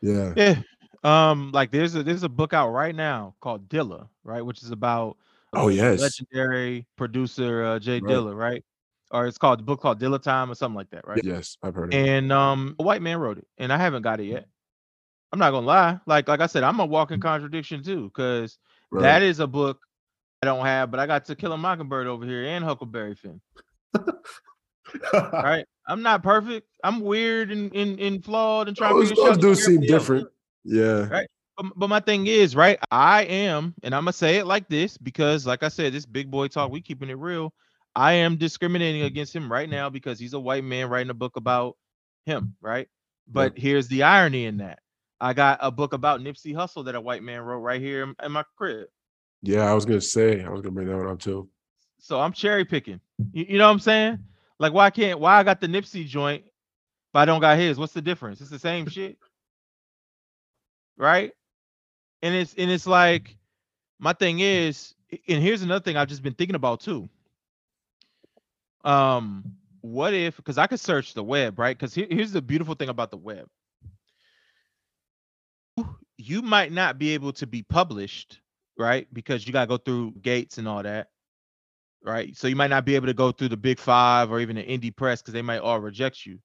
[0.00, 0.62] yeah yeah.
[1.04, 4.70] Um, like there's a there's a book out right now called Dilla, right, which is
[4.70, 5.16] about
[5.52, 8.04] oh yes legendary producer uh, J Right.
[8.04, 8.64] Dilla, right?
[9.10, 11.22] Or it's called the book called Dilla Time or something like that, right?
[11.24, 14.20] yes i've heard it And um, a white man wrote it, and I haven't got
[14.20, 14.46] it yet.
[15.32, 15.98] I'm not gonna lie.
[16.06, 18.58] Like like I said, I'm a walking contradiction too, because
[18.90, 19.02] Right.
[19.02, 19.80] that is a book
[20.42, 23.40] I don't have, but I got To Kill a Mockingbird over here and Huckleberry Finn.
[25.32, 25.64] Right?
[25.88, 26.68] I'm not perfect.
[26.84, 29.86] I'm weird and and, and flawed and trying those, to those do seem else.
[29.88, 30.28] different
[30.64, 31.26] yeah Right.
[31.56, 32.78] But, but my thing is, right?
[32.90, 36.30] I am, and I'm gonna say it like this because, like I said, this big
[36.30, 37.52] boy talk, we keeping it real.
[37.94, 41.36] I am discriminating against him right now because he's a white man writing a book
[41.36, 41.76] about
[42.24, 42.88] him, right?
[43.28, 44.78] But here's the irony in that.
[45.20, 48.14] I got a book about Nipsey Hussle that a white man wrote right here in,
[48.24, 48.88] in my crib.
[49.42, 51.48] yeah i was gonna say i was gonna bring that one up too
[52.02, 53.00] So I'm cherry picking.
[53.32, 54.18] You, you know what I'm saying?
[54.58, 56.44] Like, why can't why I got the Nipsey joint,
[57.12, 57.78] but I don't got his?
[57.78, 58.40] What's the difference?
[58.40, 59.18] It's the same shit,
[60.96, 61.30] right?
[62.20, 63.36] And it's and it's like
[64.00, 64.94] my thing is,
[65.28, 67.08] and here's another thing I've just been thinking about too.
[68.84, 71.78] Um, what if because I could search the web, right?
[71.78, 73.46] Because here's the beautiful thing about the web.
[76.16, 78.40] You might not be able to be published,
[78.76, 79.06] right?
[79.12, 81.11] Because you gotta go through gates and all that
[82.04, 82.36] right?
[82.36, 84.62] So you might not be able to go through the big five or even the
[84.62, 86.38] indie press because they might all reject you.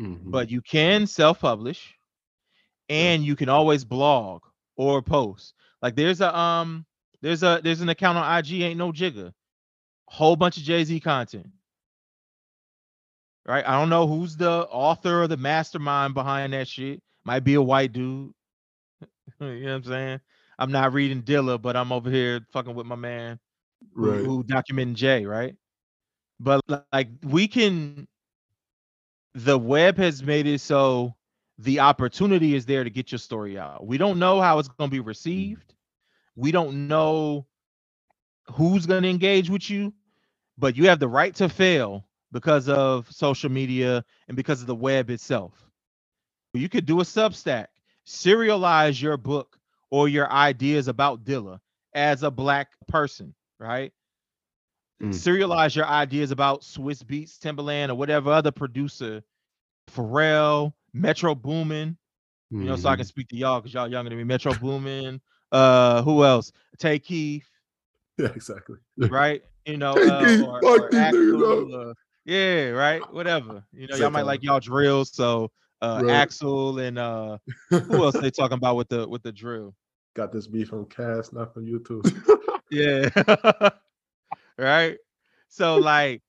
[0.00, 0.30] Mhm.
[0.30, 1.94] But you can self-publish
[2.88, 4.42] and you can always blog
[4.76, 5.54] or post.
[5.82, 6.86] Like there's a um
[7.20, 9.32] there's a there's an account on IG, ain't no jigger.
[10.06, 11.46] Whole bunch of Jay-Z content.
[13.46, 13.66] Right?
[13.66, 17.02] I don't know who's the author or the mastermind behind that shit.
[17.24, 18.32] Might be a white dude.
[19.40, 20.20] you know what I'm saying?
[20.58, 23.38] I'm not reading Dilla, but I'm over here fucking with my man
[23.94, 25.54] right who documenting Jay, right?
[26.40, 26.60] but
[26.92, 28.06] like we can
[29.34, 31.14] the web has made it so
[31.58, 33.86] the opportunity is there to get your story out.
[33.86, 35.06] We don't know how it's going to be mm.
[35.06, 35.74] received.
[36.36, 37.46] We don't know
[38.52, 39.92] who's going to engage with you,
[40.58, 44.74] but you have the right to fail because of social media and because of the
[44.74, 45.52] web itself.
[46.52, 47.66] You could do a Substack,
[48.06, 49.56] serialize your book
[49.90, 51.60] or your ideas about Dilla
[51.94, 53.92] as a black person, right?
[55.02, 55.08] Mm.
[55.10, 59.22] Serialize your ideas about Swizz Beatz, Timbaland, or whatever other producer,
[59.90, 61.96] Pharrell, Metro Boomin.
[62.50, 63.08] You know, so I can Mhm.
[63.08, 64.24] speak to y'all because y'all younger than me.
[64.24, 65.20] Metro Boomin.
[65.50, 66.52] Uh, who else?
[66.78, 67.48] Tay Keith,
[68.16, 68.76] Yeah, exactly.
[68.96, 69.42] right?
[69.66, 71.94] You know, uh, or, or Axel, uh,
[72.24, 73.02] yeah, right.
[73.12, 73.64] Whatever.
[73.72, 75.10] You know, y'all might like y'all drills.
[75.12, 75.50] So
[75.82, 76.10] uh Right.
[76.12, 77.38] Axel and uh
[77.70, 79.74] who else they talking about with the with the drill?
[80.14, 82.04] Got this beef on cast, not from YouTube.
[82.70, 83.08] Yeah.
[84.58, 84.98] right.
[85.48, 86.22] So like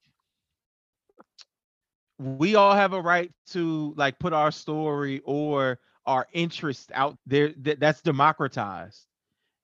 [2.17, 7.53] we all have a right to like put our story or our interest out there
[7.57, 9.05] that, that's democratized.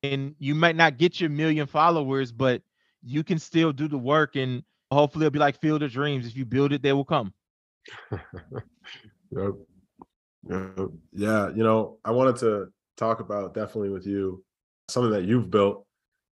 [0.03, 2.61] And you might not get your million followers, but
[3.03, 6.27] you can still do the work and hopefully it'll be like Field of Dreams.
[6.27, 7.33] If you build it, they will come.
[9.33, 9.53] Yep.
[11.13, 12.67] Yeah, you know, I wanted to
[12.97, 14.43] talk about definitely with you
[14.89, 15.85] something that you've built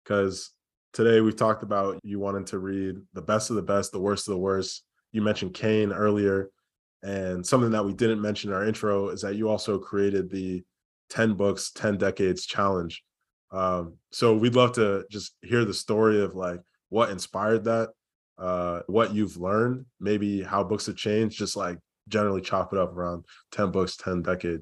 [0.06, 0.50] because
[0.92, 4.28] today we've talked about you wanting to read the best of the best, the worst
[4.28, 4.84] of the worst.
[5.12, 6.50] You mentioned Kane earlier,
[7.02, 10.62] and something that we didn't mention in our intro is that you also created the
[11.10, 13.02] 10 books, 10 decades challenge.
[13.50, 17.90] Um, so we'd love to just hear the story of like what inspired that,
[18.38, 21.78] uh, what you've learned, maybe how books have changed, just like
[22.08, 24.60] generally chop it up around 10 books, 10 decade.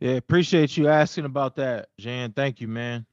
[0.00, 2.32] Yeah, appreciate you asking about that, Jan.
[2.32, 3.04] Thank you, man.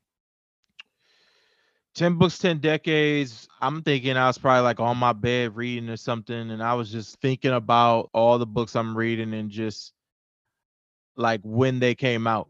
[1.95, 3.47] 10 books, 10 decades.
[3.59, 6.91] I'm thinking I was probably like on my bed reading or something, and I was
[6.91, 9.93] just thinking about all the books I'm reading and just
[11.15, 12.49] like when they came out.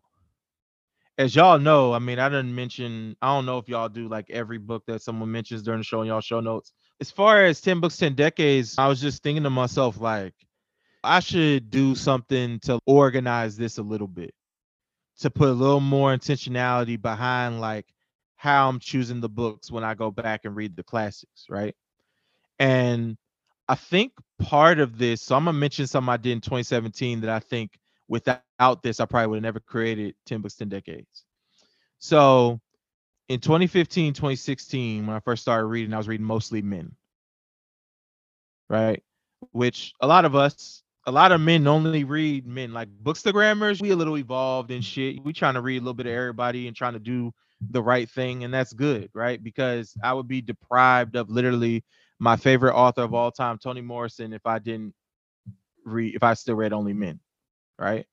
[1.18, 4.30] As y'all know, I mean, I didn't mention, I don't know if y'all do like
[4.30, 6.72] every book that someone mentions during the show in y'all show notes.
[7.00, 10.34] As far as 10 books, 10 decades, I was just thinking to myself, like,
[11.04, 14.34] I should do something to organize this a little bit,
[15.20, 17.88] to put a little more intentionality behind like
[18.42, 21.76] how I'm choosing the books when I go back and read the classics, right?
[22.58, 23.16] And
[23.68, 27.30] I think part of this, so I'm gonna mention something I did in 2017 that
[27.30, 27.78] I think
[28.08, 31.24] without this, I probably would have never created 10 books, 10 decades.
[32.00, 32.60] So
[33.30, 36.96] in 2015, 2016, when I first started reading, I was reading mostly men.
[38.70, 39.04] Right?
[39.52, 43.84] Which a lot of us, a lot of men only read men like bookstagrammers.
[43.84, 45.24] We a little evolved and shit.
[45.24, 47.32] We trying to read a little bit of everybody and trying to do
[47.70, 49.42] the right thing, and that's good, right?
[49.42, 51.84] Because I would be deprived of literally
[52.20, 54.94] my favorite author of all time, Toni Morrison, if I didn't
[55.86, 57.20] read, if I still read only men,
[57.78, 58.06] right?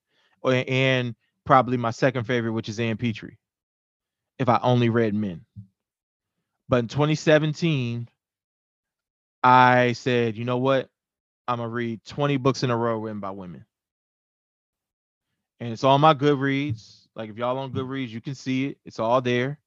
[0.43, 3.37] And probably my second favorite, which is Ann Petry,
[4.37, 5.45] if I only read men.
[6.67, 8.07] But in 2017,
[9.43, 10.89] I said, you know what?
[11.47, 13.65] I'm gonna read 20 books in a row written by women.
[15.59, 16.98] And it's all my Goodreads.
[17.19, 18.77] Like if y'all on Goodreads, you can see it.
[18.85, 19.59] It's all there.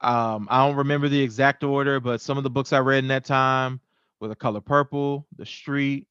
[0.00, 3.08] Um, I don't remember the exact order, but some of the books I read in
[3.08, 3.80] that time
[4.20, 6.08] were The Color Purple, The Street,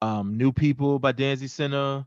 [0.00, 2.06] um, New People by Danzy Senna,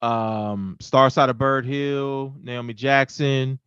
[0.00, 3.58] um, Star Side of Bird Hill, Naomi Jackson,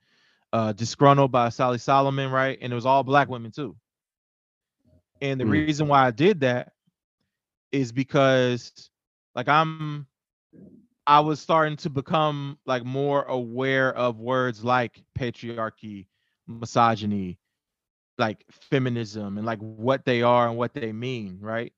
[0.51, 2.57] uh, Disgruntled by Asali Solomon, right?
[2.61, 3.75] And it was all black women too.
[5.21, 5.49] And the Mm.
[5.51, 6.73] reason why I did that
[7.71, 8.89] is because
[9.35, 10.07] like I'm
[11.05, 16.07] I was starting to become like more aware of words like patriarchy,
[16.47, 17.39] misogyny,
[18.17, 21.73] like feminism and like what they are and what they mean, right?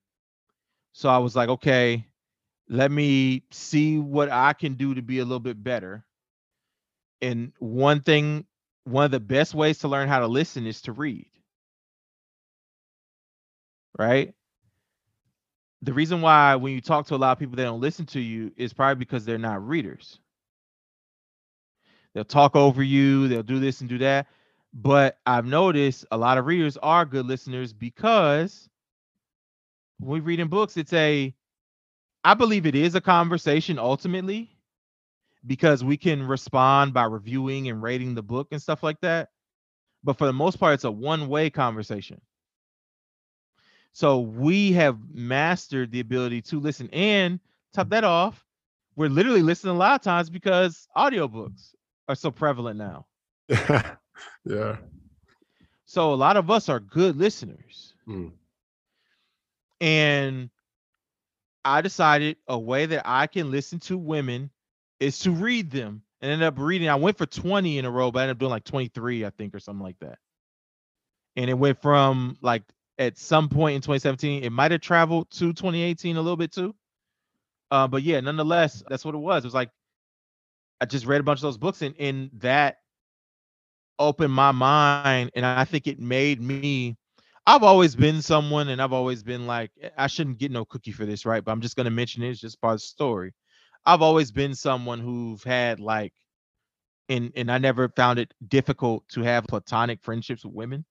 [0.93, 2.07] So I was like, okay,
[2.69, 6.05] let me see what I can do to be a little bit better.
[7.21, 8.45] And one thing,
[8.86, 11.28] one of the best ways to learn how to listen is to read.
[13.97, 14.34] Right?
[15.86, 18.20] The reason why when you talk to a lot of people they don't listen to
[18.20, 20.20] you is probably because they're not readers.
[22.14, 24.28] They'll talk over you, they'll do this and do that.
[24.74, 28.68] But I've noticed a lot of readers are good listeners because
[30.00, 31.36] when we read in books, it's a
[32.24, 34.50] I believe it is a conversation ultimately
[35.46, 39.30] because we can respond by reviewing and rating the book and stuff like that.
[40.04, 42.20] But for the most part, it's a one-way conversation.
[43.96, 47.39] So we have mastered the ability to listen and
[47.74, 48.46] top that off.
[48.98, 51.74] We're literally listening a lot of times because audiobooks
[52.10, 53.06] are so prevalent now.
[54.43, 54.76] yeah.
[55.86, 57.93] So a lot of us are good listeners.
[58.06, 58.34] Mm.
[59.80, 60.50] And
[61.64, 64.50] I decided a way that I can listen to women
[65.00, 66.89] is to read them and ended up reading.
[66.89, 69.30] I went for 20 in a row, but I ended up doing like 23, I
[69.30, 70.20] think, or something like that.
[71.38, 72.64] And it went from like
[72.98, 76.76] at some point in 2017, it might have traveled to 2018 a little bit too.
[77.72, 79.43] Uh, but yeah, nonetheless, that's what it was.
[79.43, 79.70] It was like
[80.82, 82.78] I just read a bunch of those books, and, and that
[83.98, 86.98] opened my mind, and I think it made me.
[87.48, 91.06] I've always been someone, and I've always been like, I shouldn't get no cookie for
[91.06, 91.43] this, right?
[91.43, 92.30] But I'm just gonna mention it.
[92.30, 93.34] It's just part of the story.
[93.86, 96.14] I've always been someone who've had like,
[97.10, 100.86] and and I never found it difficult to have platonic friendships with women.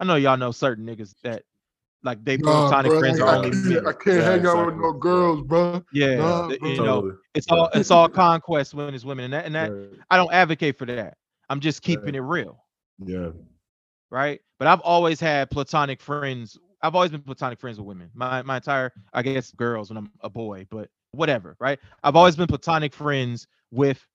[0.00, 1.42] I know y'all know certain niggas that
[2.02, 3.86] like they Nah, platonic bro, friends like, are I only can't.
[3.86, 5.82] I can't Yeah, hang out with no girls, bro.
[5.92, 6.68] Yeah, Nah, the- bro.
[6.68, 9.98] you know, it's all it's all conquest when it's women, and that and that Right.
[10.10, 11.16] I don't advocate for that.
[11.48, 11.86] I'm just Right.
[11.86, 12.64] keeping it real,
[12.98, 13.32] Yeah.
[14.10, 14.40] right?
[14.58, 16.58] But I've always had platonic friends.
[16.82, 18.10] I've always been platonic friends with women.
[18.14, 20.78] My my entire, I guess, girls when I'm a boy, but
[21.12, 21.78] whatever, right?
[22.02, 24.06] I've always been platonic friends with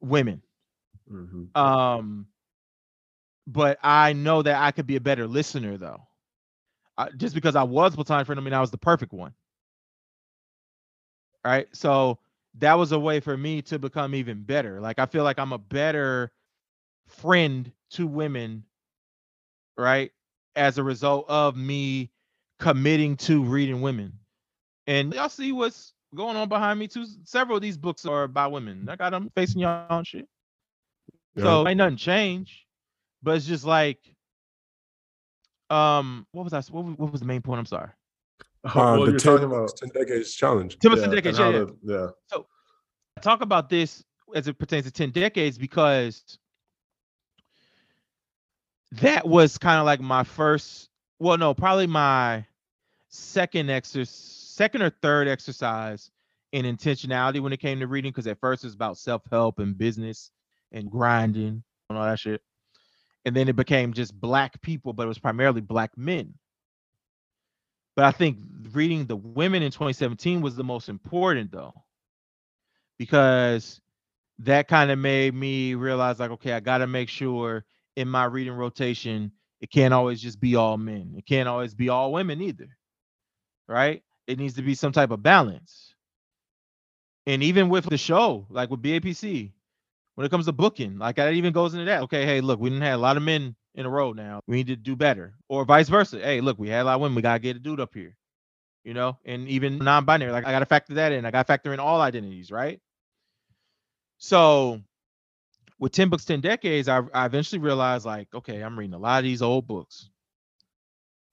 [0.00, 0.42] women.
[1.08, 2.26] hmm Um,
[3.46, 6.00] but I know that I could be a better listener though.
[6.96, 9.34] I, just because I was platonic friend, I mean I was the perfect one.
[11.44, 11.66] Right.
[11.72, 12.18] So
[12.58, 14.80] that was a way for me to become even better.
[14.80, 16.30] Like I feel like I'm a better
[17.06, 18.64] friend to women,
[19.76, 20.12] right?
[20.54, 22.10] As a result of me
[22.60, 24.12] committing to reading women.
[24.86, 27.06] And y'all see what's going on behind me too.
[27.24, 28.88] Several of these books are about women.
[28.88, 30.28] I got them facing y'all and shit.
[31.34, 31.44] Yeah.
[31.44, 32.52] So ain't nothing changed,
[33.22, 33.98] but it's just like,
[35.70, 36.60] um, what was I?
[36.70, 37.58] What was, what was the main point?
[37.60, 37.90] I'm sorry.
[38.64, 40.78] Uh, well, the you're 10, talking about 10 decades challenge.
[40.78, 41.70] Timothy yeah, Decades, and yeah, how yeah.
[41.82, 42.42] the- yeah.
[43.20, 44.04] Talk about this
[44.34, 46.38] as it pertains to 10 decades because
[48.92, 52.44] that was kind of like my first, well, no, probably my
[53.08, 56.10] second exercise, second or third exercise
[56.52, 58.10] in intentionality when it came to reading.
[58.10, 60.30] Because at first it was about self help and business
[60.72, 62.42] and grinding and all that shit.
[63.24, 66.34] And then it became just black people, but it was primarily black men.
[67.94, 68.38] But I think
[68.72, 71.74] reading the women in 2017 was the most important though,
[72.98, 73.80] because
[74.40, 77.64] that kind of made me realize like, okay, I got to make sure
[77.96, 81.14] in my reading rotation, it can't always just be all men.
[81.16, 82.68] It can't always be all women either.
[83.68, 84.02] Right?
[84.26, 85.94] It needs to be some type of balance.
[87.26, 89.52] And even with the show, like with BAPC,
[90.14, 92.02] when it comes to booking, like that even goes into that.
[92.02, 94.40] Okay, hey, look, we didn't have a lot of men in a row now.
[94.46, 95.34] We need to do better.
[95.48, 96.18] Or vice versa.
[96.18, 97.16] Hey, look, we had a lot of women.
[97.16, 98.16] We gotta get a dude up here.
[98.84, 101.24] You know, and even non-binary, like I gotta factor that in.
[101.24, 102.80] I gotta factor in all identities, right?
[104.18, 104.80] So
[105.78, 109.18] with 10 books, 10 decades, I, I eventually realized like, okay, I'm reading a lot
[109.18, 110.10] of these old books.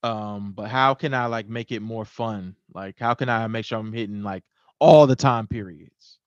[0.02, 2.56] Um, but how can I like make it more fun?
[2.74, 4.44] Like, how can I make sure I'm hitting like
[4.80, 6.18] all the time periods?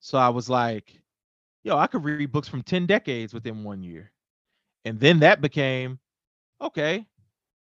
[0.00, 1.01] So I was like,
[1.64, 4.12] yo, I could read books from 10 decades within one year.
[4.84, 5.98] And then that became
[6.60, 7.06] okay.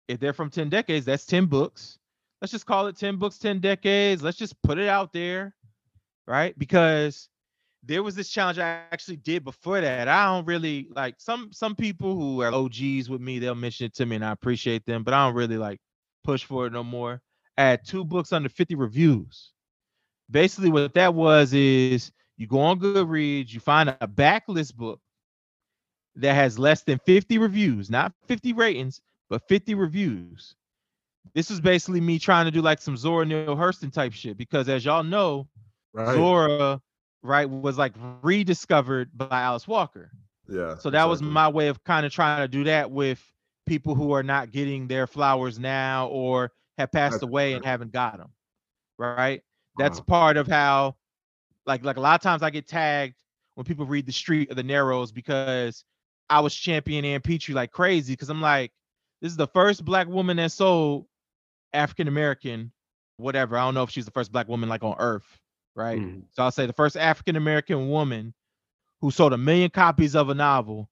[0.07, 1.97] If they're from 10 decades, that's 10 books.
[2.41, 4.21] Let's just call it 10 books, 10 decades.
[4.21, 5.55] Let's just put it out there,
[6.27, 6.57] right?
[6.57, 7.29] Because
[7.83, 10.07] there was this challenge I actually did before that.
[10.07, 13.95] I don't really like some some people who are OGs with me, they'll mention it
[13.95, 15.79] to me and I appreciate them, but I don't really like
[16.23, 17.21] push for it no more.
[17.57, 19.51] I had two books under 50 reviews.
[20.31, 24.99] Basically, what that was is you go on Goodreads, you find a backlist book
[26.15, 30.55] that has less than 50 reviews, not 50 ratings, but 50 reviews.
[31.33, 34.69] This is basically me trying to do like some Zora Neale Hurston type shit because
[34.69, 35.47] as y'all know,
[35.93, 36.15] Right.
[36.15, 36.81] Zora,
[37.21, 40.11] right, was like rediscovered by Alice Walker.
[40.49, 40.75] Yeah.
[40.77, 43.23] So that was my way of kind of trying to do that with
[43.67, 47.91] people who are not getting their flowers now or have passed That's away and haven't
[47.91, 48.31] got them.
[48.97, 49.41] Right?
[49.77, 50.05] That's Wow.
[50.07, 50.95] part of how
[51.65, 53.15] like like a lot of times I get tagged
[53.55, 55.83] when people read the street of the narrows because
[56.29, 58.71] I was championing Ann Petry like crazy because I'm like,
[59.21, 61.05] this is the first black woman that sold
[61.73, 62.71] African American,
[63.17, 63.57] whatever.
[63.57, 65.39] I don't know if she's the first black woman like on earth,
[65.75, 65.99] right?
[65.99, 66.23] Mhm.
[66.31, 68.33] So I'll say the first African American woman
[69.01, 70.89] who sold a million copies of a novel,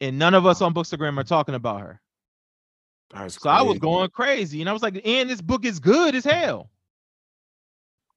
[0.00, 2.00] and none of us on Bookstagram are talking about her.
[3.28, 6.24] So I was going crazy, and I was like, "And this book is good as
[6.24, 6.69] hell."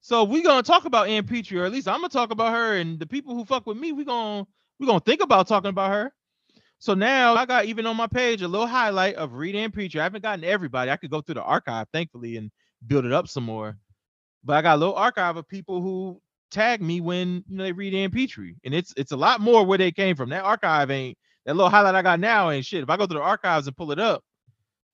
[0.03, 2.75] So we gonna talk about Ann Petry, or at least I'm gonna talk about her,
[2.75, 4.45] and the people who fuck with me, we gonna
[4.77, 6.11] we gonna think about talking about her.
[6.79, 10.01] So now I got even on my page a little highlight of Read Ann Petry.
[10.01, 10.91] I haven't gotten everybody.
[10.91, 12.51] I could go through the archive, thankfully, and
[12.85, 13.77] build it up some more.
[14.43, 17.71] But I got a little archive of people who tag me when you know they
[17.71, 20.31] read Ann Petry, and it's it's a lot more where they came from.
[20.31, 22.83] That archive ain't that little highlight I got now ain't shit.
[22.83, 24.21] If I go through the archives and pull it up,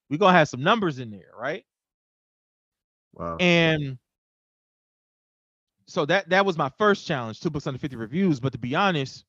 [0.08, 1.66] we gonna have some numbers in there, right?
[3.14, 3.38] Wow.
[3.40, 3.98] And
[5.90, 8.40] so that that was my first challenge, two books under 50 reviews.
[8.40, 9.26] But to be honest,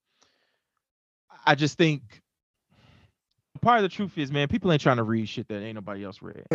[1.46, 2.22] I just think
[3.62, 6.04] part of the truth is, man, people ain't trying to read shit that ain't nobody
[6.04, 6.44] else read.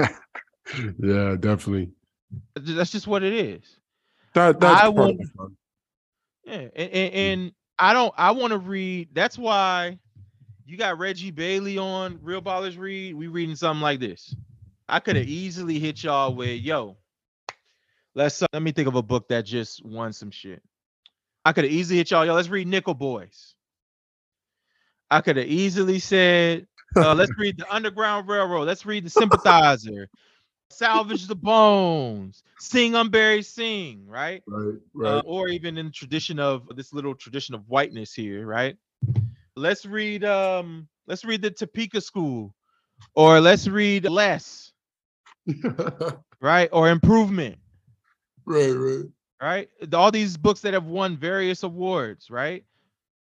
[1.00, 1.92] yeah, definitely.
[2.56, 3.80] That's just what it is.
[4.34, 5.18] That that's I will-
[6.46, 8.14] Yeah, and, and, and I don't.
[8.18, 9.10] I want to read.
[9.14, 10.00] That's why
[10.66, 13.16] you got Reggie Bailey on Real Ballers Read.
[13.16, 14.36] We reading something like this.
[14.88, 16.96] I could have easily hit y'all with, yo,
[18.16, 20.62] let's uh, let me think of a book that just won some shit.
[21.44, 23.54] I could have easily hit y'all, yo, let's read Nickel Boys.
[25.12, 28.66] I could have easily said, uh, let's read the Underground Railroad.
[28.66, 30.10] Let's read the Sympathizer.
[30.72, 32.44] Salvage the Bones.
[32.60, 34.42] Sing Unburied Sing, right?
[34.48, 35.24] Right, uh, right.
[35.26, 38.76] or even in the tradition of this little tradition of whiteness here, right?
[39.56, 42.54] Let's read um let's read the Topeka school
[43.14, 44.74] or let's read less,
[46.42, 46.70] right?
[46.72, 47.58] Or improvement,
[48.46, 49.06] right, right.
[49.42, 49.94] right?
[49.94, 52.64] All these books that have won various awards, right?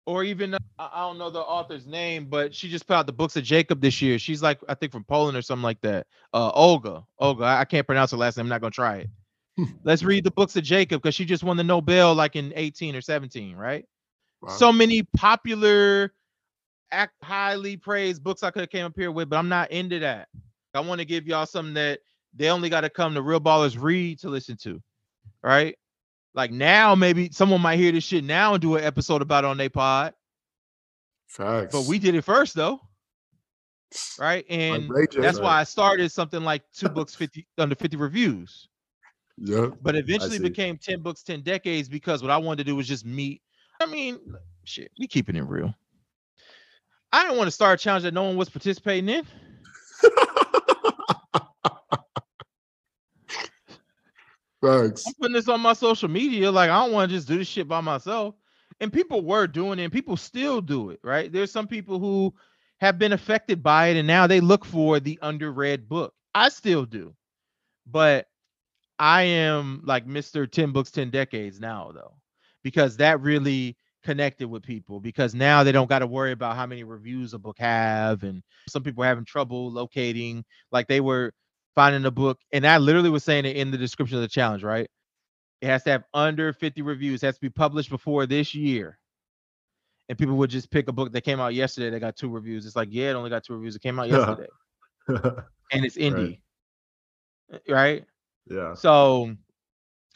[0.06, 3.14] Or even uh, I don't know the author's name, but she just put out the
[3.14, 4.20] books of Jacob this year.
[4.20, 6.06] She's like I think from Poland or something like that.
[6.34, 7.04] Uh Olga.
[7.18, 7.46] Olga.
[7.46, 8.46] I can't pronounce her last name.
[8.46, 9.10] I'm not gonna try it.
[9.84, 12.96] Let's read the books of Jacob because she just won the Nobel like in 18
[12.96, 13.86] or 17, right?
[14.42, 14.52] Wow.
[14.52, 16.14] so many popular
[16.92, 20.00] act highly praised books I could have came up here with, but I'm not into
[20.00, 20.28] that.
[20.74, 22.00] I want to give y'all something that
[22.36, 24.82] they only got to come to real ballers read to listen to.
[25.46, 25.78] Right?
[26.34, 29.48] Like now, maybe someone might hear this shit now and do an episode about it
[29.48, 30.14] on their pod.
[31.28, 31.72] Facts.
[31.72, 32.82] But we did it first though.
[34.20, 34.44] Right.
[34.50, 38.68] And that's why I started something like two books 50 under 50 reviews.
[39.38, 39.80] Yep.
[39.82, 43.06] but eventually became 10 books 10 decades because what i wanted to do was just
[43.06, 43.42] meet
[43.82, 44.18] i mean
[44.64, 45.76] shit we keeping it real
[47.12, 49.28] i didn't want to start a challenge that no one was participating in
[54.66, 55.06] Facts.
[55.08, 57.48] i'm putting this on my social media like i don't want to just do this
[57.48, 58.36] shit by myself.
[58.82, 61.32] And people were doing it and people still do it right?
[61.32, 62.34] There's some people who
[62.82, 66.14] have been affected by it and now they look for the underread book.
[66.34, 67.16] I still do.
[67.88, 68.28] But
[69.00, 72.14] i am like mr 10 books 10 decades now though
[72.64, 76.66] because that really connected with people because now they don't got to worry about how
[76.66, 81.34] many reviews a book have and some people having trouble locating like they were
[81.76, 84.64] finding a book and i literally was saying it in the description of the challenge
[84.64, 84.90] right?
[85.62, 87.24] It has to have under 50 reviews.
[87.24, 89.00] It has to be published before this year.
[90.10, 92.66] And people would just pick a book that came out yesterday that got two reviews.
[92.66, 93.76] It's like yeah it only got two reviews.
[93.76, 94.50] It came out yesterday.
[95.72, 96.40] And it's indie
[97.52, 98.06] eh, right?
[98.48, 98.76] Yeah.
[98.76, 99.36] so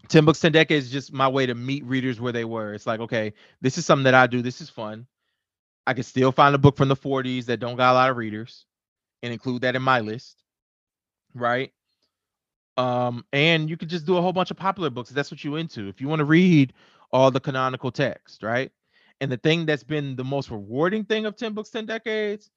[0.09, 2.73] 10 books 10 decades is just my way to meet readers where they were.
[2.73, 4.41] It's like okay this is something that i do.
[4.41, 5.07] This is fun.
[5.87, 8.17] I can still find a book from the 40s that don't got a lot of
[8.17, 8.65] readers
[9.23, 10.43] and include that in my list
[11.33, 11.71] right?
[12.77, 15.55] Um and you could just do a whole bunch of popular books that's what you
[15.57, 16.73] into if you want to read
[17.11, 18.71] all the canonical text right?
[19.21, 22.49] And the thing that's been the most rewarding thing of 10 books 10 decades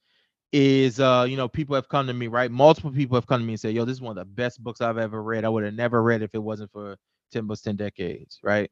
[0.52, 2.50] is uh you know people have come to me right?
[2.50, 4.62] Multiple people have come to me and said yo this is one of the best
[4.64, 5.44] books i've ever read.
[5.44, 6.96] I would have never read if it wasn't for
[7.32, 8.70] 10 books 10 decades right?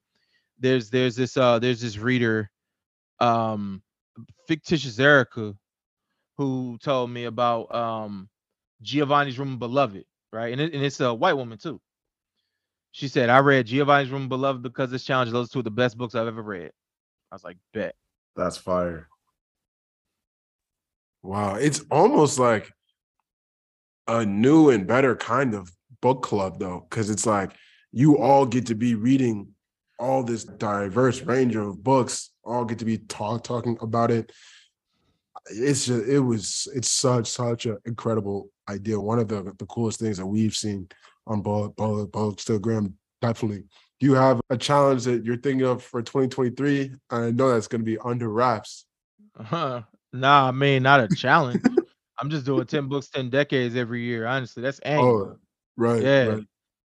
[0.60, 2.50] There's there's this uh there's this reader
[3.20, 3.82] um
[4.48, 5.54] fictitious erica
[6.38, 8.29] who told me about um
[8.82, 11.80] giovanni's room beloved right and, it, and it's a white woman too
[12.92, 15.96] she said i read giovanni's room beloved because this challenge those two are the best
[15.96, 16.70] books i've ever read
[17.30, 17.94] i was like bet
[18.36, 19.08] That's fire.
[21.22, 21.56] Wow.
[21.56, 22.72] It's almost like
[24.06, 25.70] a new and better kind of
[26.00, 27.52] book club, though, because it's like
[27.92, 29.48] you all get to be reading
[29.98, 34.32] all this diverse range of books, all get to be talk, talking about it.
[35.50, 39.00] It's just, it was, it's such, such an incredible idea.
[39.00, 40.88] One of the, the coolest things that we've seen
[41.26, 43.64] on Ball, Ball, Bookstagram, definitely.
[44.00, 46.92] Do you have a challenge that you're thinking of for 2023?
[47.10, 48.86] I know that's going to be under wraps.
[49.38, 49.82] Uh-huh.
[50.12, 51.62] Nah, I mean, not a challenge.
[52.18, 54.26] I'm just doing 10 books, 10 decades every year.
[54.26, 55.08] Honestly, that's annual.
[55.08, 55.36] Oh,
[55.76, 56.02] right.
[56.02, 56.24] Yeah.
[56.26, 56.44] right.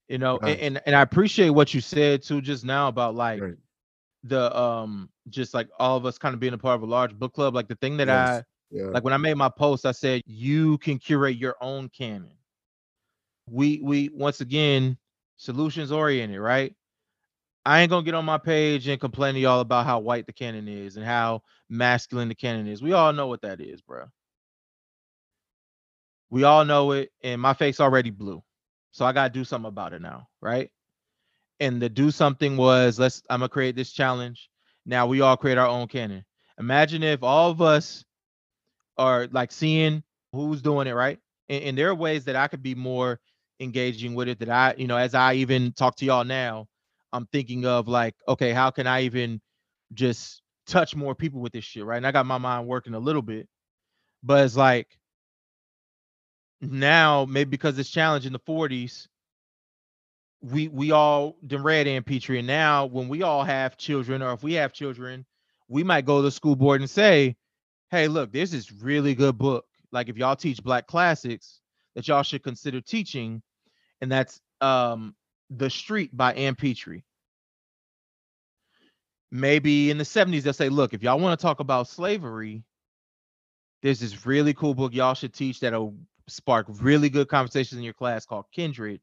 [0.07, 0.59] you know, right.
[0.59, 3.55] and and I appreciate what you said too just now about like Right.
[4.29, 7.13] The um just like all of us kind of being a part of a large
[7.13, 7.55] book club.
[7.55, 8.43] Like the thing that Yes.
[8.71, 8.83] Yeah.
[8.83, 12.31] I like when I made my post, I said you can curate your own canon.
[13.49, 14.97] We we once again
[15.37, 16.75] solutions oriented, right?
[17.65, 20.33] I ain't gonna get on my page and complain to y'all about how white the
[20.33, 22.81] canon is and how masculine the canon is.
[22.81, 24.05] We all know what that is, bro.
[26.29, 28.43] We all know it, and my face already blue.
[28.91, 30.71] So I gotta do something about it now, right?
[31.59, 34.49] And the do something was let's I'm gonna create this challenge.
[34.85, 36.23] Now we all create our own canon.
[36.59, 38.05] Imagine if all of us
[38.97, 40.03] are like seeing
[40.33, 41.19] who's doing it, right?
[41.49, 43.19] And, and there are ways that I could be more
[43.59, 46.67] engaging with it that I, you know, as I even talk to y'all now,
[47.13, 49.41] I'm thinking of like, okay, how can I even
[49.93, 51.97] just touch more people with this shit, right?
[51.97, 53.47] And I got my mind working a little bit,
[54.23, 54.87] but it's like
[56.61, 59.07] now maybe because it's challenge in the 40s,
[60.41, 64.33] we we all done read Ann Petry, and now when we all have children, or
[64.33, 65.25] if we have children,
[65.67, 67.35] we might go to the school board and say,
[67.89, 69.65] "Hey, look, there's this really good book.
[69.91, 71.61] Like if y'all teach Black classics,
[71.95, 73.41] that y'all should consider teaching,
[74.01, 75.15] and that's um
[75.49, 77.03] The Street by Ann Petry.
[79.31, 82.63] Maybe in the 70s they'll say, look, if y'all want to talk about slavery,
[83.81, 85.95] there's this really cool book y'all should teach that'll
[86.27, 89.01] spark really good conversations in your class called Kindred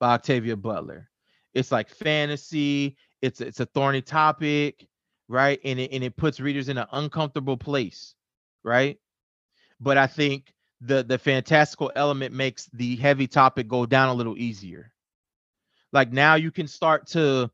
[0.00, 1.08] by Octavia Butler.
[1.54, 4.88] It's like fantasy, it's it's a thorny topic,
[5.28, 5.60] right?
[5.64, 8.14] And it and it puts readers in an uncomfortable place,
[8.64, 8.98] right?
[9.80, 14.38] But I think the the fantastical element makes the heavy topic go down a little
[14.38, 14.92] easier.
[15.92, 17.50] Like now you can start to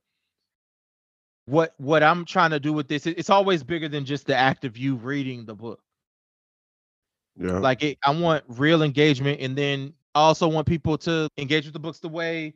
[1.47, 4.65] what what I'm trying to do with this, it's always bigger than just the act
[4.65, 5.81] of you reading the book.
[7.39, 7.59] Yeah.
[7.59, 11.75] Like it, I want real engagement, and then I also want people to engage with
[11.75, 12.55] the books the way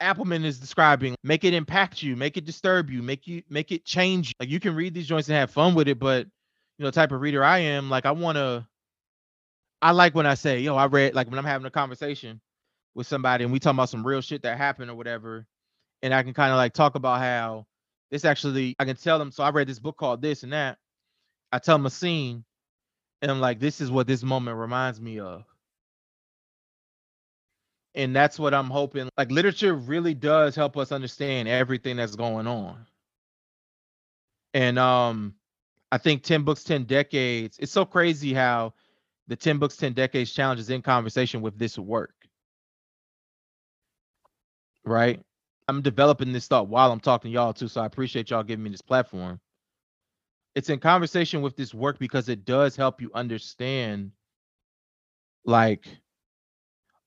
[0.00, 1.14] Appleman is describing.
[1.22, 4.32] Make it impact you, make it disturb you, make you make it change.
[4.40, 6.92] Like you can read these joints and have fun with it, but you know, the
[6.92, 8.66] type of reader I am, like I want to.
[9.82, 12.40] I like when I say, yo, I read like when I'm having a conversation
[12.94, 15.46] with somebody and we talking about some real shit that happened or whatever,
[16.02, 17.66] and I can kind of like talk about how
[18.10, 19.30] this actually I can tell them.
[19.30, 20.78] So I read this book called this and that.
[21.52, 22.46] I tell them a scene,
[23.20, 25.44] and I'm like, this is what this moment reminds me of.
[27.94, 29.08] And that's what I'm hoping.
[29.16, 32.86] Like literature really does help us understand everything that's going on.
[34.52, 35.34] And um,
[35.92, 37.58] I think 10 books, 10 decades.
[37.60, 38.74] It's so crazy how
[39.26, 42.14] the 10 books 10 decades challenge is in conversation with this work
[44.84, 45.20] right
[45.68, 48.62] i'm developing this thought while i'm talking to y'all too so i appreciate y'all giving
[48.62, 49.40] me this platform
[50.54, 54.12] it's in conversation with this work because it does help you understand
[55.44, 55.88] like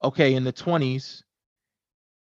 [0.03, 1.23] okay in the 20s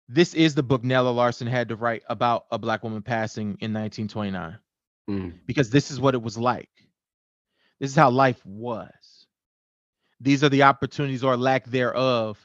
[0.09, 3.73] this is the book Nella Larsen had to write about a black woman passing in
[3.73, 4.57] 1929
[5.09, 5.33] Mm.
[5.45, 6.69] because this is what it was like
[7.79, 9.23] this is how life was
[10.21, 12.37] these are the opportunities or lack thereof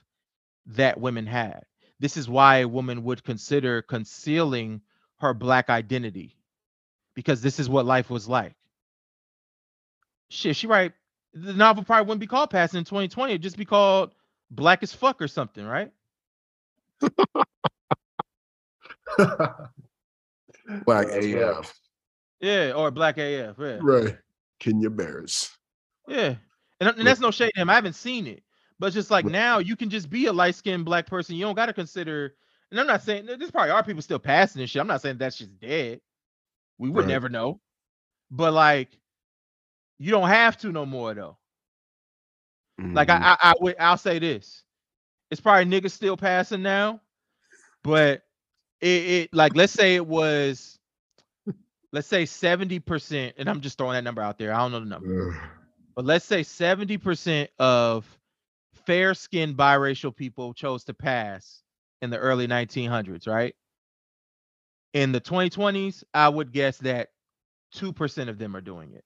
[0.67, 1.65] that women had.
[2.01, 4.83] This is why a woman would consider concealing
[5.21, 6.37] her black identity
[7.15, 8.55] because this is what life was like.
[10.29, 10.93] Shit, she right.
[11.35, 13.33] The novel probably wouldn't be called Passing in 2020.
[13.33, 14.13] It'd just be called
[14.51, 15.91] Black as Fuck or something, right?
[20.85, 21.75] Black That's AF.
[22.41, 23.57] Yeah, or Black AF.
[23.59, 23.79] Yeah.
[23.81, 24.17] Right.
[24.61, 25.57] Kenya Barris.
[26.07, 26.35] Yeah.
[26.81, 27.71] And, and that's no shade to him.
[27.71, 28.43] I haven't seen it.
[28.79, 29.33] But it's just like Right.
[29.33, 31.35] now you can just be a light skinned black person.
[31.37, 32.35] You don't got to consider.
[32.71, 34.81] And I'm not saying there's probably are people still passing this shit.
[34.81, 36.01] I'm not saying that's just dead.
[36.79, 37.09] We would Right.
[37.09, 37.61] never know.
[38.31, 38.91] But like,
[39.99, 41.39] you don't have to no more though.
[42.95, 43.11] Like Mhm.
[43.11, 44.65] I, I, I would, I'll say this:
[45.31, 47.01] it's probably niggas still passing now,
[47.83, 48.23] but
[48.81, 50.79] it, it like let's say it was,
[51.93, 54.53] let's say seventy percent, and I'm just throwing that number out there.
[54.53, 55.09] I don't know the number.
[55.09, 55.35] Ugh.
[55.97, 58.07] But let's say 70% of
[58.87, 61.63] fair skinned biracial people chose to pass
[62.03, 63.55] in the early 1900s, right?
[64.95, 67.11] In the 2020s, I would guess that
[67.75, 69.05] 2% of them are doing it.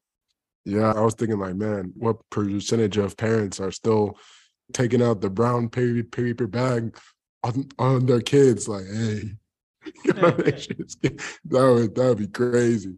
[0.65, 4.17] Yeah, I was thinking like, man, what percentage of parents are still
[4.73, 6.97] taking out the brown paper paper bag
[7.43, 8.69] on, on their kids?
[8.69, 9.33] Like, hey,
[10.05, 11.19] you know, that
[11.51, 12.95] would that would be crazy.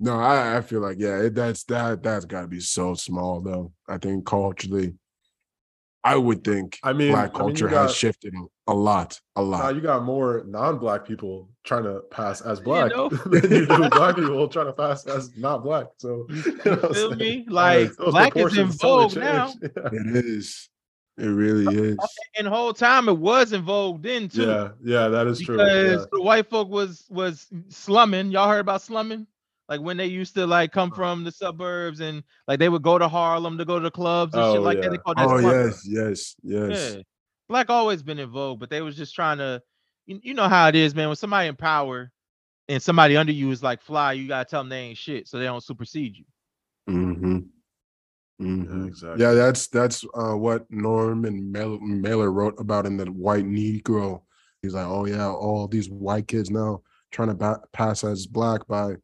[0.00, 3.40] No, I, I feel like yeah, it, that's that that's got to be so small
[3.40, 3.72] though.
[3.88, 4.94] I think culturally,
[6.04, 8.34] I would think I mean, black I mean, culture has shifted
[8.68, 9.64] a lot, a lot.
[9.64, 13.08] Now you got more non-black people trying to pass as You black know?
[13.26, 15.86] than you do black people trying to pass as not black.
[15.96, 17.46] So you know Feel me?
[17.48, 19.52] Like Those black is in proportions totally vogue now.
[19.62, 20.00] Yeah.
[20.00, 20.68] It is.
[21.16, 21.96] It really is.
[22.36, 24.42] And the whole time it was in vogue then too.
[24.42, 25.56] yeah, yeah, that is true.
[25.56, 26.06] because Yeah.
[26.12, 28.30] the white folk was was slumming.
[28.30, 29.26] Y'all heard about slumming?
[29.68, 30.96] Like when they used to like come uh-huh.
[30.96, 34.34] from the suburbs and like they would go to Harlem to go to the clubs
[34.34, 34.90] and oh, shit Oh, like that.
[34.90, 35.66] They called that Oh slumming.
[35.66, 36.94] yes, yes, yes.
[36.94, 37.02] Yeah.
[37.48, 39.62] Black always been in vogue, but they was just trying to
[40.06, 41.08] you, you know how it is, man.
[41.08, 42.10] When somebody in power
[42.68, 45.38] and somebody under you is like fly, you gotta tell them they ain't shit so
[45.38, 46.24] they don't supersede you.
[46.88, 47.38] Mm-hmm.
[48.40, 48.86] Mm-hmm.
[48.86, 49.22] exactly.
[49.22, 54.22] Yeah, that's that's uh, what Norman Mailer, Mailer wrote about in the White Negro.
[54.62, 58.66] He's like, oh yeah, all these white kids now trying to ba- pass as black
[58.66, 58.94] by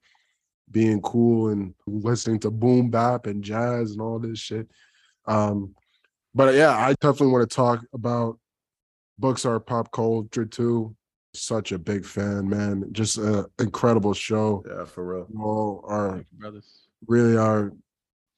[0.71, 4.69] being cool and listening to boom bap and jazz and all this shit.
[5.27, 5.75] Um,
[6.35, 8.39] but yeah, I definitely want to talk about
[9.19, 10.95] books are pop culture too.
[11.35, 12.85] Such a big fan, man.
[12.93, 14.65] Just an incredible show.
[14.69, 15.27] Yeah, for real.
[15.33, 16.87] You all are brothers.
[17.07, 17.73] really our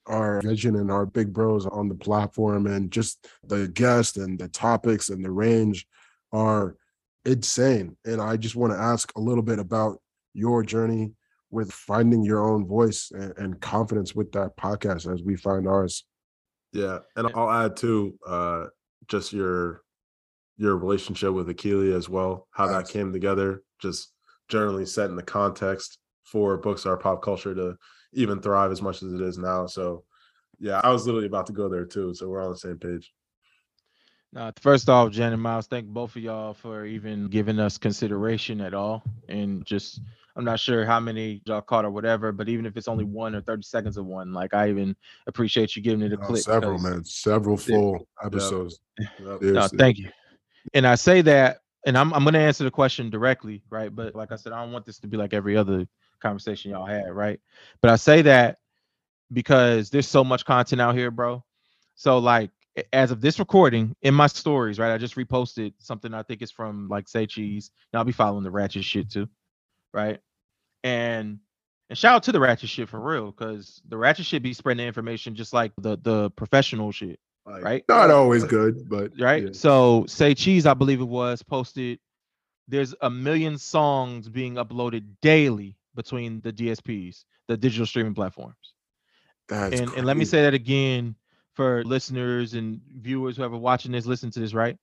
[0.07, 4.49] our vision and our big bros on the platform and just the guests and the
[4.49, 5.87] topics and the range
[6.33, 6.77] are
[7.25, 7.97] insane.
[8.05, 10.01] And I just want to ask a little bit about
[10.33, 11.13] your journey
[11.51, 16.05] with finding your own voice and, and confidence with that podcast as we find ours.
[16.77, 18.67] Yeah, and I'll add too, uh,
[19.09, 19.83] just your
[20.59, 24.13] your relationship with Akili as well, how that came together, just
[24.49, 27.77] generally setting the context for books are pop culture to
[28.13, 29.67] even thrive as much as it is now.
[29.67, 30.05] So
[30.59, 32.15] yeah, I was literally about to go there too.
[32.15, 33.13] So we're on the same page.
[34.35, 38.61] Uh, first off, Jan and Miles, thank both of y'all for even giving us consideration
[38.61, 39.03] at all.
[39.29, 40.01] And just,
[40.37, 43.35] I'm not sure how many y'all caught or whatever, but even if it's only one
[43.35, 44.95] or 30 seconds of one, like I even
[45.27, 46.43] appreciate you giving it a Oh, click.
[46.43, 47.05] Several, man.
[47.05, 48.81] Several full episodes.
[49.21, 50.09] No, thank you.
[50.73, 53.95] And I say that, and I'm I'm gonna answer the question directly, right?
[53.95, 55.87] But like I said, I don't want this to be like every other
[56.21, 57.39] conversation y'all had, right?
[57.83, 58.57] But I say that
[59.33, 61.45] because there's so much content out here, bro.
[61.95, 62.51] So like
[62.93, 64.93] as of this recording in my stories, right?
[64.93, 67.71] I just reposted something I think is from like Say Cheese.
[67.93, 69.29] And I'll be following the ratchet shit too,
[69.97, 70.21] right?
[70.85, 71.41] And
[71.89, 74.85] and shout out to the ratchet shit for real, because the ratchet shit be spreading
[74.85, 77.85] the information just like the the professional shit, Like, right?
[77.89, 79.45] Not always good, but right?
[79.45, 79.49] yeah.
[79.53, 81.99] So say cheese, I believe it was posted.
[82.69, 88.75] There's a million songs being uploaded daily between the DSPs, the digital streaming platforms.
[89.49, 91.15] That's and, and let me say that again
[91.55, 94.77] for listeners and viewers, whoever watching this, listen to this, right?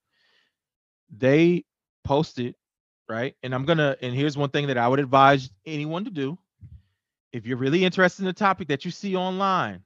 [1.16, 1.66] They
[2.04, 2.56] posted,
[3.10, 3.36] right?
[3.44, 6.38] And I'm gonna, and here's one thing that I would advise anyone to do.
[7.32, 9.84] If you're really interested in the topic that you see online,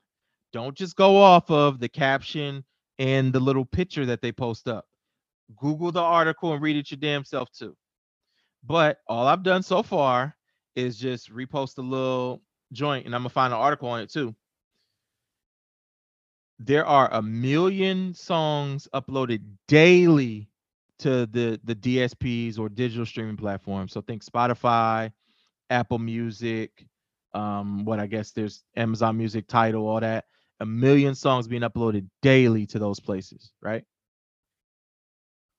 [0.53, 2.63] don't just go off of the caption
[2.99, 4.86] and the little picture that they post up.
[5.55, 7.76] Google the article and read it your damn self too.
[8.63, 10.36] But all I've done so far
[10.76, 12.41] is just repost a little
[12.74, 14.36] joint and I'm gonna find an article on it too.
[16.59, 20.49] There are a million songs uploaded daily
[20.99, 23.93] to the the DSPs or digital streaming platforms.
[23.93, 25.11] So think Spotify,
[25.69, 26.85] Apple Music,
[27.33, 30.25] um, what I guess there's Amazon Music, Tidal, all that.
[30.59, 33.83] A million songs being uploaded daily to those places, right?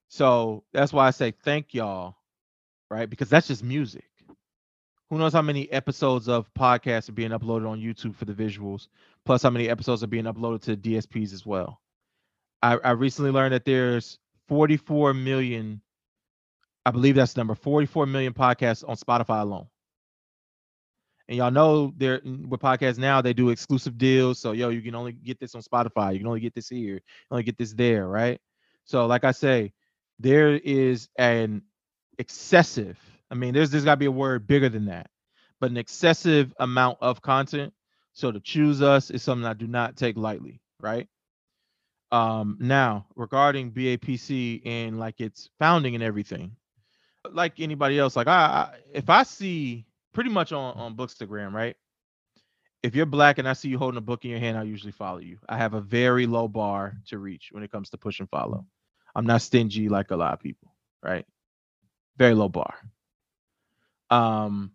[0.09, 2.17] So that's why I say thank y'all,
[2.91, 3.09] right?
[3.09, 4.05] Because that's just music.
[5.11, 8.89] Who knows how many episodes of podcasts are being uploaded on YouTube for the visuals,
[9.25, 11.81] plus how many episodes are being uploaded to DSPs as well.
[12.63, 14.19] I, I recently learned that there's
[14.49, 15.81] 44 million,
[16.87, 19.67] I believe that's the number 44 million podcasts on Spotify alone.
[21.29, 24.39] And y'all know there with podcasts now, they do exclusive deals.
[24.39, 27.01] So yo, you can only get this on Spotify, you can only get this here,
[27.31, 28.41] only get this there, right?
[28.85, 29.75] So, like I say,
[30.19, 31.63] there is an
[32.19, 32.99] excessive,
[33.31, 35.11] I mean, there's there's gotta be a word bigger than that,
[35.61, 37.75] but an excessive amount of content.
[38.15, 41.07] So to choose us is something I do not take lightly, right?
[42.11, 46.57] Um, now regarding BAPC and like its founding and everything,
[47.31, 51.77] like anybody else, like I, I if I see pretty much on on Bookstagram, right?
[52.83, 54.93] If you're black and I see you holding a book in your hand, I usually
[54.93, 55.39] follow you.
[55.49, 58.65] I have a very low bar to reach when it comes to push and follow.
[59.15, 61.27] I'm not stingy like a lot of people, right?
[62.17, 62.75] Very low bar.
[64.11, 64.73] Um,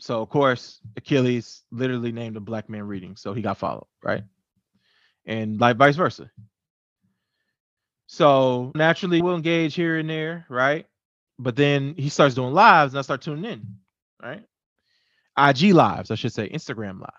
[0.00, 4.24] so of course, Akili's literally named a black man reading, so he got followed, right?
[5.24, 6.30] And like vice versa.
[8.06, 10.86] So naturally we'll engage here and there, right?
[11.38, 13.66] But then he starts doing lives and I start tuning in,
[14.22, 14.44] right?
[15.38, 17.12] IG lives, I should say, Instagram lives.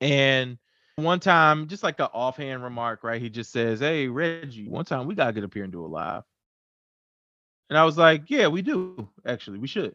[0.00, 0.58] And
[0.96, 3.20] one time, just like an offhand remark, right?
[3.20, 5.86] He just says, Hey, Reggie, one time we gotta get up here and do a
[5.86, 6.22] live.
[7.68, 9.08] And I was like, Yeah, we do.
[9.26, 9.94] Actually, we should.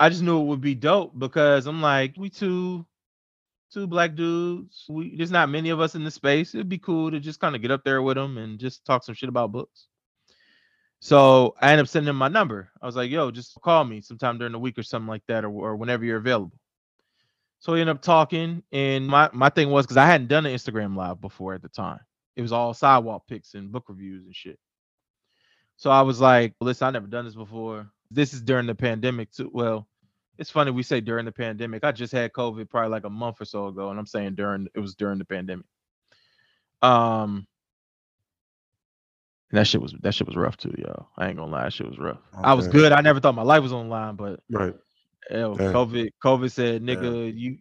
[0.00, 2.84] I just knew it would be dope because I'm like, we two
[3.74, 4.86] two black dudes.
[4.88, 6.54] We there's not many of us in the space.
[6.54, 9.04] It'd be cool to just kind of get up there with them and just talk
[9.04, 9.88] some shit about books.
[11.00, 12.70] So I ended up sending him my number.
[12.80, 15.44] I was like, yo, just call me sometime during the week or something like that,
[15.44, 16.58] or, or whenever you're available.
[17.58, 20.54] So we ended up talking, and my my thing was because I hadn't done an
[20.54, 22.00] Instagram live before at the time.
[22.36, 24.58] It was all sidewalk pics and book reviews and shit.
[25.76, 27.90] So I was like, listen, I've never done this before.
[28.10, 29.50] This is during the pandemic too.
[29.52, 29.88] Well,
[30.38, 31.84] it's funny we say during the pandemic.
[31.84, 34.68] I just had COVID probably like a month or so ago, and I'm saying during
[34.74, 35.66] it was during the pandemic.
[36.82, 37.46] Um,
[39.50, 41.06] and that shit was that shit was rough too, yo.
[41.16, 42.18] I ain't gonna lie, that shit was rough.
[42.42, 42.92] I was good.
[42.92, 44.74] I never thought my life was on line, but Right.
[45.30, 45.54] yo.
[45.54, 47.58] COVID, COVID said, nigga, you,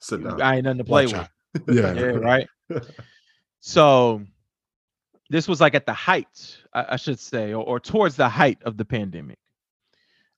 [0.00, 0.42] Sit down.
[0.42, 1.68] I ain't nothing to play Watch with.
[1.76, 1.94] Yeah.
[1.94, 2.46] Yeah, right.
[3.60, 4.22] So
[5.30, 8.58] this was like at the height, I, I should say, or, or towards the height
[8.64, 9.38] of the pandemic.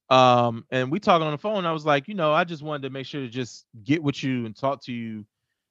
[0.08, 1.66] Um, and we talking on the phone.
[1.66, 4.22] I was like, you know, I just wanted to make sure to just get with
[4.22, 5.24] you and talk to you,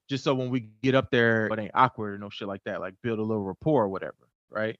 [0.08, 2.80] just so when we get up there, it ain't awkward or no shit like that.
[2.80, 4.78] Like build a little rapport or whatever, right?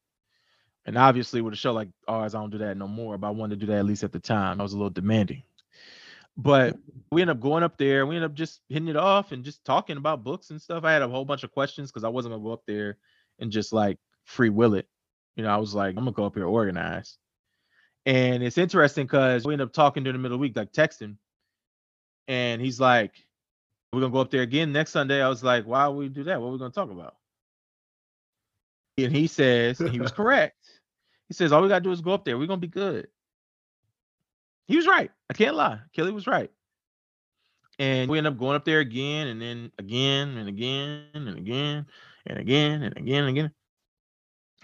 [0.85, 3.19] And obviously, with a show like ours, I don't do that no more.
[3.19, 4.61] But I wanted to do that at least at the time.
[4.61, 5.43] I was a little demanding.
[6.37, 6.77] But
[7.11, 8.07] we end up going up there.
[8.07, 10.85] We end up just hitting it off and just talking about books and stuff.
[10.85, 12.99] I had a whole bunch of questions because I wasn't gonna go up there
[13.39, 14.87] and just like free will it.
[15.35, 17.19] You know, I was like, I'm gonna go up here organized.
[18.07, 20.73] And it's interesting because we ended up talking during the middle of the week, like
[20.73, 21.17] texting.
[22.29, 23.13] And he's like,
[23.93, 25.21] We're gonna go up there again next Sunday.
[25.21, 26.41] I was like, Why would we do that?
[26.41, 27.17] What are we gonna talk about?
[28.97, 30.57] And he says, and he was correct.
[31.29, 32.39] He says, All we gotta do is go up there.
[32.39, 33.09] We're gonna be good.
[34.69, 35.11] He was right.
[35.29, 35.81] I can't lie.
[35.93, 36.51] Akili was right.
[37.79, 41.87] And we end up going up there again and then again and again and again
[42.27, 43.51] and again and again and again.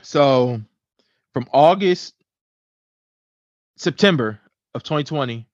[0.00, 0.60] So
[1.34, 2.14] from August,
[3.82, 4.40] September
[4.74, 5.46] of 2020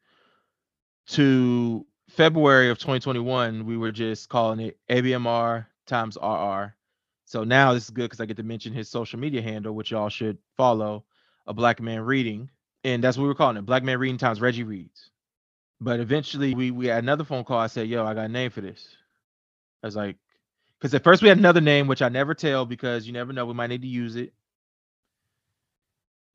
[1.09, 6.75] to February of 2021, we were just calling it ABMR times RR.
[7.25, 9.91] So now this is good because I get to mention his social media handle, which
[9.91, 11.05] y'all should follow,
[11.47, 12.51] a black man reading.
[12.85, 15.11] And that's what we were calling it, Black Man Reading times Reggie Reads.
[15.81, 17.59] But eventually we we had another phone call.
[17.59, 18.89] I said, yo, I got a name for this.
[19.83, 20.17] I was like,
[20.79, 23.47] because at first we had another name, which I never tell because you never know,
[23.47, 24.33] we might need to use it.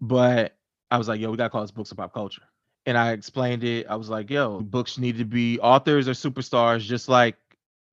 [0.01, 0.55] But
[0.93, 2.43] I was like, yo, we gotta call this books of pop culture.
[2.85, 3.87] And I explained it.
[3.89, 7.35] I was like, yo, books need to be authors or superstars, just like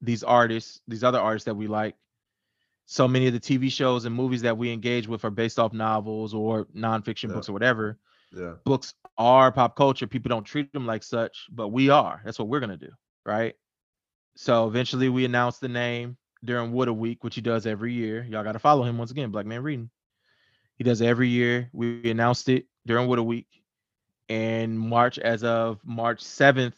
[0.02, 1.94] these artists, these other artists that we like.
[2.84, 5.72] So many of the TV shows and movies that we engage with are based off
[5.72, 7.36] novels or nonfiction Yeah.
[7.36, 7.98] books or whatever.
[8.36, 8.56] Yeah.
[8.64, 10.06] Books are pop culture.
[10.06, 12.20] People don't treat them like such, but we are.
[12.22, 12.90] That's what we're gonna do,
[13.24, 13.54] right?
[14.36, 18.26] So eventually we announced the name during Wood a Week, which he does every year.
[18.28, 19.88] Y'all gotta follow him once again, Black Man Reading.
[20.76, 21.70] He does every year.
[21.72, 23.46] We announced it during a Week.
[24.28, 26.74] And March, as of March 7th,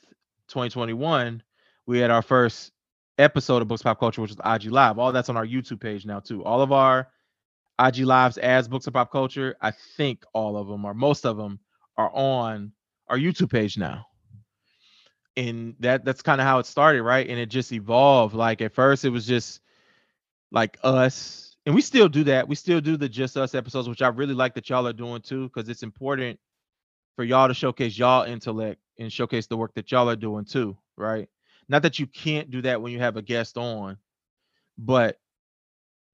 [0.49, 1.43] 2021,
[1.87, 2.73] we had our first
[3.17, 4.99] episode of Books Pop Culture, which was IG Live.
[4.99, 6.45] All that's on our YouTube page now, too.
[6.45, 7.09] All of our
[7.79, 11.39] IG Lives as Books of Pop Culture, I think all of them or most of
[11.39, 11.59] them
[11.97, 12.73] are on
[13.09, 14.07] our YouTube page now.
[15.39, 17.27] And that that's kind of how it started, right?
[17.27, 18.35] And it just evolved.
[18.35, 19.61] Like at first it was just
[20.51, 22.49] like us, and we still do that.
[22.49, 25.23] We still do the just us episodes, which I really like that y'all are doing
[25.23, 26.39] too, because it's important
[27.17, 30.77] for y'all to showcase y'all intellect and showcase the work that y'all are doing too,
[30.97, 31.29] right?
[31.69, 33.99] Not that you can't do that when you have a guest on,
[34.79, 35.19] but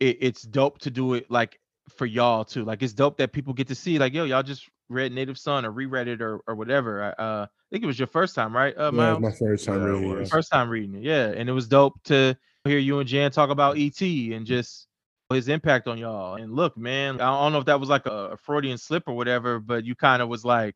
[0.01, 2.65] it, it's dope to do it like for y'all too.
[2.65, 5.65] Like it's dope that people get to see, like, yo, y'all just read Native Son
[5.65, 7.03] or reread it or or whatever.
[7.03, 8.77] I, Uh, I think it was your first time, right?
[8.77, 9.41] Uh, Yeah, it was Miles?
[9.41, 10.29] my first time Yeah, it reading it.
[10.29, 11.29] first time reading it, yeah.
[11.29, 14.88] And it was dope to hear you and Jan talk about ET and just
[15.37, 16.37] his impact on y'all.
[16.37, 19.15] And look, man, I don't know if that was like a, a Freudian slip or
[19.15, 20.75] whatever, but you kind of was like,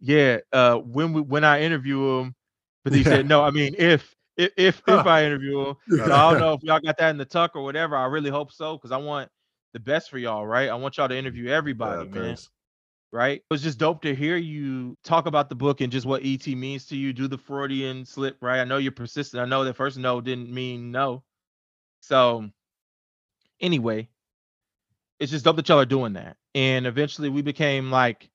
[0.00, 2.34] yeah, uh, when we when I interview him,
[2.84, 3.04] but he Yeah.
[3.04, 6.54] said, no, I mean if if if, if I interview him, so I don't know
[6.54, 7.96] if y'all got that in the tuck or whatever.
[7.96, 9.30] I really hope so because I want
[9.74, 10.70] the best for y'all, right?
[10.70, 12.50] I want y'all to interview everybody, Yeah, man thanks.
[13.12, 13.38] right?
[13.38, 16.46] It was just dope to hear you talk about the book and just what ET
[16.48, 17.12] means to you.
[17.12, 18.60] Do the Freudian slip, right?
[18.60, 19.42] I know you're persistent.
[19.42, 21.22] I know that first no didn't mean no.
[22.00, 22.50] So,
[23.60, 24.08] anyway,
[25.18, 26.36] it's just dope that y'all are doing that.
[26.54, 28.30] And eventually we became like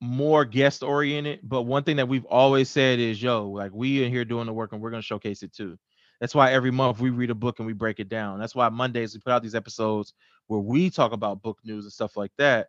[0.00, 1.40] more guest oriented.
[1.42, 4.52] But one thing that we've always said is, yo, like we in here doing the
[4.52, 5.78] work and we're going to showcase it too.
[6.20, 8.40] That's why every month we read a book and we break it down.
[8.40, 10.14] That's why Mondays we put out these episodes
[10.48, 12.68] where we talk about book news and stuff like that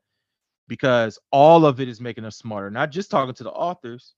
[0.67, 2.69] because all of it is making us smarter.
[2.69, 4.13] Not just talking to the authors,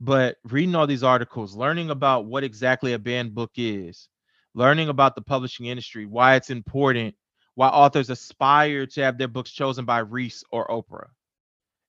[0.00, 4.08] but reading all these articles, learning about what exactly a banned book is,
[4.54, 7.14] learning about the publishing industry, why it's important,
[7.54, 11.08] why authors aspire to have their books chosen by Reese or Oprah,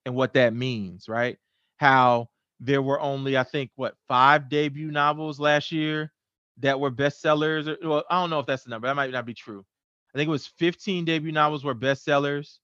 [0.06, 1.38] and what that means, right?
[1.78, 6.12] How there were only, I think, what five debut novels last year
[6.60, 7.68] that were bestsellers.
[7.68, 8.88] or- Well, I don't know if that's the number.
[8.88, 9.66] That might not be true.
[10.14, 12.60] I think it was 15 debut novels were bestsellers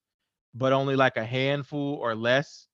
[0.55, 2.67] but only like a handful or less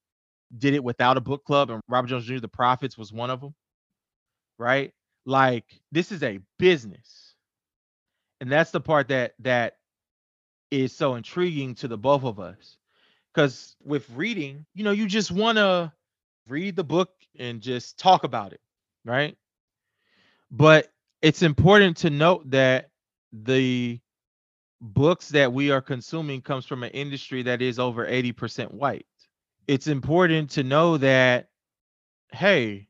[0.58, 1.70] did it without a book club.
[1.70, 3.54] And Robert Jones Jr., The Prophets, was one of them.
[4.58, 4.92] Right?
[5.26, 7.34] Like this is a business.
[8.40, 9.76] And that's the part that that
[10.70, 12.76] is so intriguing to the both of us.
[13.32, 15.92] Because with reading, you know, you just want to
[16.48, 18.60] read the book and just talk about it,
[19.04, 19.36] right?
[20.50, 22.90] But it's important to note that
[23.32, 23.98] the
[24.80, 29.06] books that we are consuming comes from an industry that is over 80% white.
[29.66, 31.48] It's important to know that
[32.32, 32.88] hey,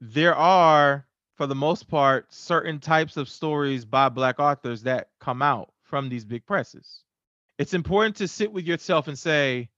[0.00, 1.06] there are
[1.36, 6.08] for the most part certain types of stories by black authors that come out from
[6.08, 7.02] these big presses.
[7.58, 9.68] it's important to sit with yourself and say,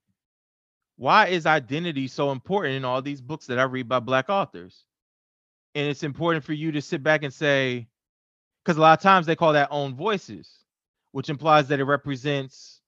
[0.97, 4.83] why is identity so important in all these books that I read by black authors?
[5.75, 7.87] And it's important for you to sit back and say,
[8.63, 10.49] because a lot of times they call that own voices,
[11.13, 12.81] which implies that it represents,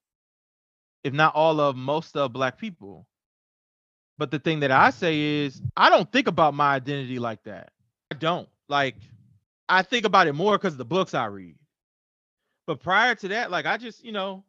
[1.04, 3.08] if not all of most of black people.
[4.18, 7.72] But the thing that I say is, I don't think about my identity like that.
[8.12, 8.50] I don't.
[8.72, 8.96] Like,
[9.68, 11.58] I think about it more because of the books I read.
[12.66, 14.46] But prior to that, like I just, you know,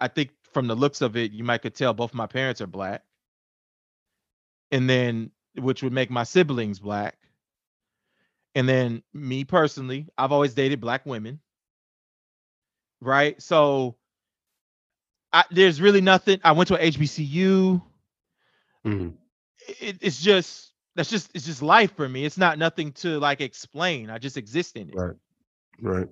[0.00, 2.66] I think from the looks of it, you might could tell both my parents are
[2.66, 3.04] black.
[4.70, 7.18] And then which would make my siblings black.
[8.54, 11.38] And then me personally, I've always dated black women.
[13.02, 13.40] Right?
[13.42, 13.96] So
[15.34, 16.40] I, there's really nothing.
[16.42, 17.82] I went to a HBCU.
[18.86, 19.12] Mhm.
[19.80, 22.24] It, it's just that's just it's just life for me.
[22.24, 24.10] It's not nothing to like explain.
[24.10, 25.14] I just exist in it Right.
[25.80, 26.08] Right.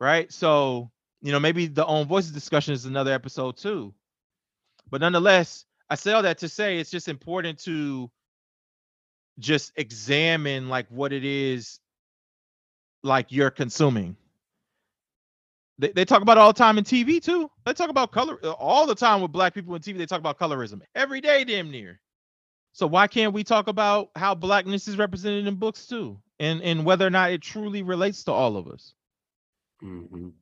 [0.00, 0.30] right?
[0.30, 0.90] So,
[1.22, 3.94] you know, maybe the own voices discussion is another episode too.
[4.90, 8.10] But nonetheless, I say all that to say it's just important to
[9.38, 11.80] just examine like what it is
[13.02, 14.14] like you're consuming.
[15.78, 17.50] They, they talk about all the time in TV too.
[17.64, 19.96] They talk about color uh, all the time with black people in TV.
[19.96, 21.98] They talk about colorism every day, damn near.
[22.72, 26.84] So why can't we talk about how blackness is represented in books too, and and
[26.84, 28.94] whether or not it truly relates to all of us?
[29.82, 30.32] Mhm.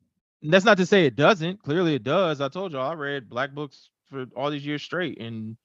[0.42, 1.62] That's not to say it doesn't.
[1.62, 2.40] Clearly, it does.
[2.40, 5.56] I told y'all I read black books for all these years straight, and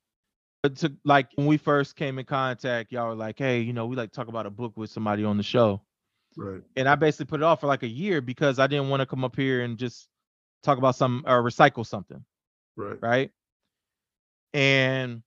[0.63, 3.85] but to like when we first came in contact, y'all were like, "Hey, you know,
[3.87, 5.81] we like to talk about a book with somebody on the show,"
[6.37, 6.63] Right.
[6.75, 9.05] and I basically put it off for like a year because I didn't want to
[9.07, 10.09] come up here and just
[10.63, 12.23] talk about some or recycle something,
[12.75, 12.99] Right.
[13.01, 13.31] right?
[14.53, 15.23] And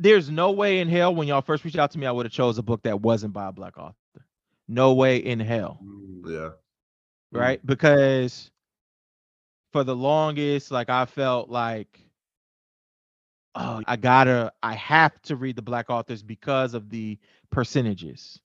[0.00, 2.32] there's no way in hell when y'all first reached out to me, I would have
[2.32, 3.96] chose a book that wasn't by a black author.
[4.68, 6.50] No way in hell Mm, Yeah.
[7.34, 7.54] Mm.
[7.54, 7.66] right?
[7.66, 8.50] Because
[9.72, 12.00] for the longest, like I felt like,
[13.54, 17.18] oh, I gotta, I have to read the black authors because of the
[17.50, 18.40] percentages.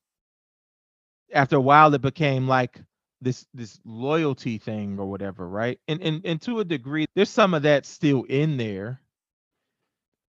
[1.34, 2.82] After a while, it became like
[3.22, 5.80] this this loyalty thing or whatever, right?
[5.88, 9.01] And and and to a degree, there's some of that still in there.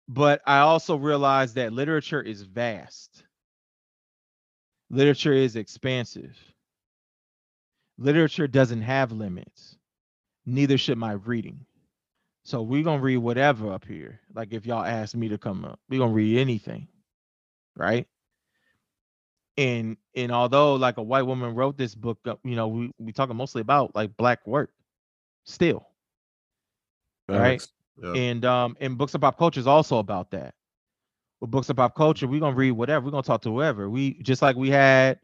[0.09, 3.25] But I also realized that literature is vast.
[4.91, 6.37] Literature is expansive
[7.99, 9.77] literature doesn't have limits
[10.47, 11.65] neither should my reading
[12.45, 15.79] so we're gonna read whatever up here like if y'all ask me to come up
[15.89, 16.89] we're gonna read anything
[17.77, 18.07] right
[19.57, 23.37] and and although like a white woman wrote this book you know we we talking
[23.37, 24.71] mostly about like black work
[25.45, 25.87] still
[27.29, 27.65] Right.
[28.03, 28.13] Yeah.
[28.15, 30.55] and um and books of pop culture is also about that
[31.41, 34.15] with books of pop culture we're gonna read whatever we're gonna talk to whoever we
[34.23, 35.21] just like we had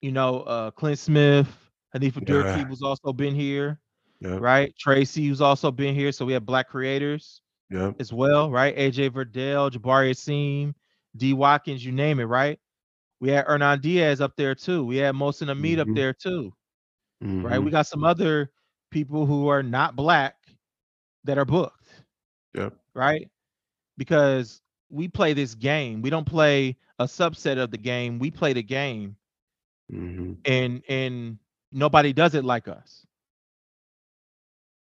[0.00, 1.48] you know uh clint smith
[1.94, 2.26] hanifa Yeah.
[2.26, 3.80] durkee was also been here
[4.20, 4.40] Yep.
[4.40, 7.96] right tracy who's also been here so we have black creators Yep.
[7.98, 10.74] as well right aj Verdelle jabari Asim,
[11.16, 12.58] d watkins you name it right
[13.20, 15.94] we had hernan diaz up there too we had Mohsin Hamid up Mhm.
[15.94, 16.52] there too
[17.42, 17.64] right Mhm.
[17.64, 18.50] we got some other
[18.90, 20.36] people who are not black
[21.24, 21.81] that are booked
[22.54, 22.74] Yep.
[22.94, 23.30] right?
[23.96, 26.02] Because we play this game.
[26.02, 28.18] We don't play a subset of the game.
[28.18, 29.16] We play the game,
[29.90, 30.36] Mhm.
[30.44, 31.38] and and
[31.72, 33.06] nobody does it like us,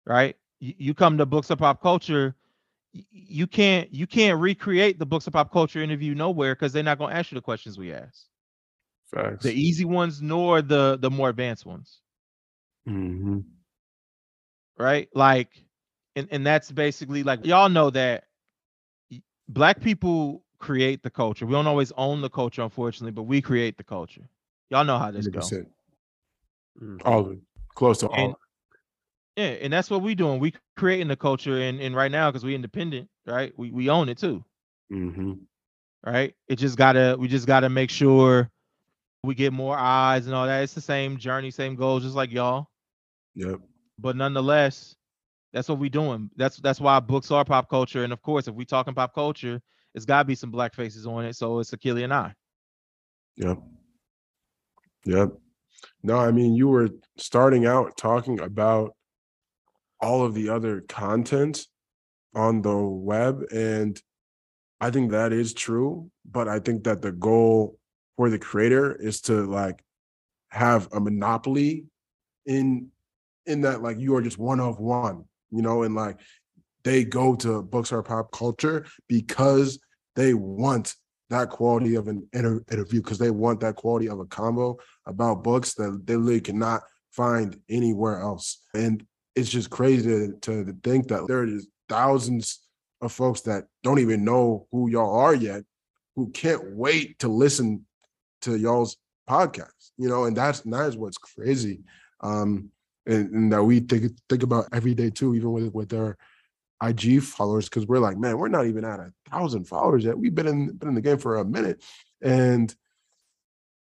[0.06, 0.36] right?
[0.60, 2.36] You, you come to books of pop culture,
[2.92, 6.98] you can't you can't recreate the books of pop culture interview nowhere because they're not
[6.98, 8.28] gonna ask you the questions we ask,
[9.06, 9.44] Facts.
[9.44, 12.02] the easy ones nor the the more advanced ones.
[12.86, 13.44] Mhm.
[14.78, 15.10] right?
[15.14, 15.66] Like,
[16.16, 18.26] and and that's basically like y'all know that
[19.50, 21.46] black people create the culture.
[21.46, 24.28] We don't always own the culture, unfortunately, but we create the culture.
[24.70, 25.52] Y'all know how this goes.
[25.52, 25.68] 100%.
[26.82, 27.02] Mhm.
[27.06, 27.40] All of it.
[27.76, 28.16] Close to all.
[28.16, 28.36] And-
[29.36, 30.40] Yeah, and that's what we doing.
[30.40, 33.52] We creating the culture, and and right now because we independent, right?
[33.58, 34.44] We we own it too,
[34.90, 35.34] hmm
[36.06, 36.36] right?
[36.48, 38.52] It just gotta we just gotta make sure
[39.24, 40.62] we get more eyes and all that.
[40.62, 42.68] It's the same journey, same goals, just like y'all.
[43.36, 43.60] Yep.
[43.98, 44.96] but nonetheless,
[45.54, 46.30] that's what we doing.
[46.36, 48.04] That's that's why books are pop culture.
[48.04, 49.62] And of course, if we talking pop culture,
[49.94, 51.36] it's gotta be some black faces on it.
[51.36, 52.34] So it's Akili and I.
[53.38, 53.60] Yep.
[55.06, 55.30] Yep.
[56.02, 58.96] No, I mean, you were starting out talking about
[60.02, 61.66] all of the other content
[62.36, 63.44] on the web.
[63.52, 64.00] And
[64.82, 66.10] I think that is true.
[66.30, 67.78] But I think that the goal
[68.18, 69.84] for the creator is to like
[70.50, 71.86] have a monopoly
[72.46, 72.90] in
[73.46, 76.20] in that like you are just one of one, you know, and like
[76.84, 79.80] they go to books or pop culture because
[80.16, 80.96] they want
[81.30, 85.44] that quality of an inter- interview because they want that quality of a combo about
[85.44, 86.82] books that they literally cannot
[87.12, 88.62] find anywhere else.
[88.74, 89.06] And
[89.36, 92.60] it's just crazy to, to think that there is thousands
[93.02, 95.64] of folks that don't even know who y'all are yet,
[96.16, 97.86] who can't wait to listen
[98.42, 98.98] to y'all's
[99.30, 99.92] podcast.
[99.98, 101.82] You know, and that's and that is what's crazy.
[102.22, 102.70] Um,
[103.06, 106.18] and, and that we think think about every day too, even with with our
[106.82, 110.18] IG followers, because we're like, man, we're not even at a thousand followers yet.
[110.18, 111.82] We've been in been in the game for a minute,
[112.22, 112.74] and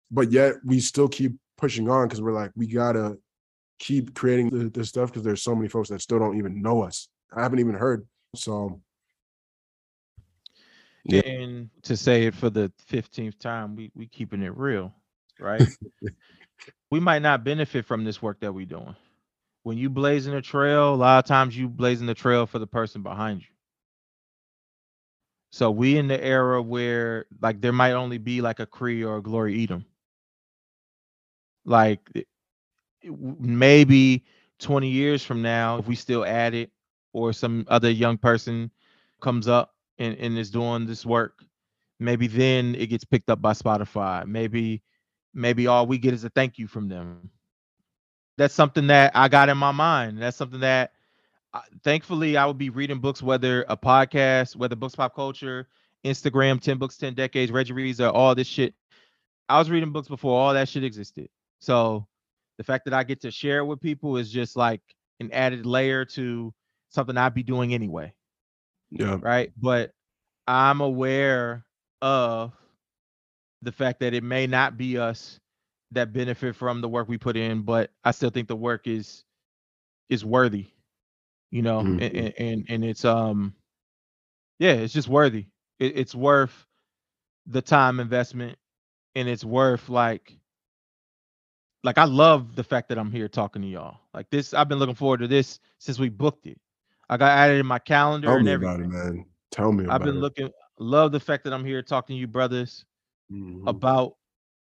[0.10, 3.18] but yet we still keep pushing on because we're like, we gotta
[3.80, 6.84] keep creating the, this stuff because there's so many folks that still don't even know
[6.84, 7.10] us.
[7.36, 8.06] I haven't even heard.
[8.36, 8.82] So
[11.06, 11.22] Yeah.
[11.26, 14.94] And to say it for the 15th time, we we keeping it real,
[15.40, 15.68] right?
[16.92, 18.96] we might not benefit from this work that we're doing.
[19.64, 22.68] When you blazing a trail, a lot of times you blazing the trail for the
[22.68, 23.48] person behind you.
[25.52, 29.18] So we in the era where like there might only be like a Cree or
[29.18, 29.86] a Glory Edim.
[31.66, 32.00] Like
[33.04, 34.24] maybe
[34.60, 36.72] 20 years from now, if we still add it,
[37.14, 38.72] or some other young person
[39.22, 41.44] comes up and, and is doing this work,
[42.00, 44.26] maybe then it gets picked up by Spotify.
[44.26, 44.82] Maybe
[45.34, 47.30] maybe all we get is a thank you from them.
[48.42, 50.18] That's something that I got in my mind.
[50.20, 50.94] That's something that
[51.54, 55.68] uh, thankfully I would be reading books, whether a podcast, whether books pop culture,
[56.04, 58.74] Instagram, 10 books, 10 decades, Reggie Reads, or all this shit.
[59.48, 61.30] I was reading books before all that shit existed.
[61.60, 62.08] So
[62.58, 64.82] the fact that I get to share it with people is just like
[65.20, 66.52] an added layer to
[66.90, 68.12] something I'd be doing anyway.
[68.90, 69.20] Yeah.
[69.22, 69.52] Right.
[69.56, 69.92] But
[70.48, 71.64] I'm aware
[72.02, 72.54] of
[73.62, 75.40] the fact that it may not be us
[75.92, 79.24] that benefit from the work we put in, but I still think the work is
[80.10, 80.68] is worthy,
[81.50, 82.00] you know, mm-hmm.
[82.02, 83.54] and, and and it's um
[84.60, 85.48] yeah, it's just worthy.
[85.80, 86.68] It, it's worth
[87.48, 88.58] the time investment
[89.16, 90.38] and it's worth like
[91.84, 93.98] like I love the fact that I'm here talking to y'all.
[94.14, 96.60] Like this, I've been looking forward to this since we booked it.
[97.10, 98.86] I got added in my calendar Tell and me everything.
[98.86, 99.26] About it, man.
[99.52, 99.86] Tell me.
[99.90, 100.22] I've been it.
[100.22, 100.50] looking.
[100.80, 102.86] Love the fact that I'm here talking to you, brothers,
[103.32, 103.68] mm-hmm.
[103.68, 104.16] about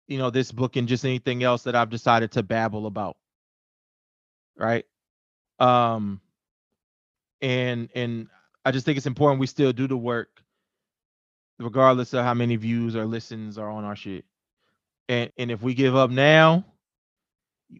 [0.06, 3.16] you know this book and just anything else that I've decided to babble about.
[4.56, 4.84] Right.
[5.58, 6.20] Um.
[7.40, 8.28] And and
[8.64, 10.42] I just think it's important we still do the work,
[11.58, 14.24] regardless of how many views or listens are on our shit.
[15.08, 16.64] And and if we give up now,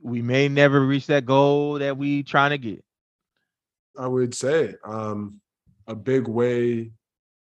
[0.03, 2.85] we may never reach that goal that we trying to get.
[3.99, 5.40] I would say um,
[5.86, 6.90] a big way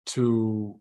[0.07, 0.79] to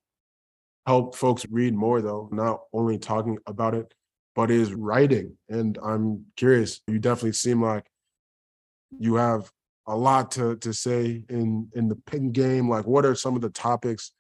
[0.86, 3.94] help folks read more, though, not only talking about it,
[4.36, 5.38] but is writing.
[5.50, 7.86] And I'm curious, you definitely seem like
[9.00, 9.52] you have
[9.88, 12.70] a lot to, to say in, in the pen game.
[12.70, 14.12] Like, what are some of the topics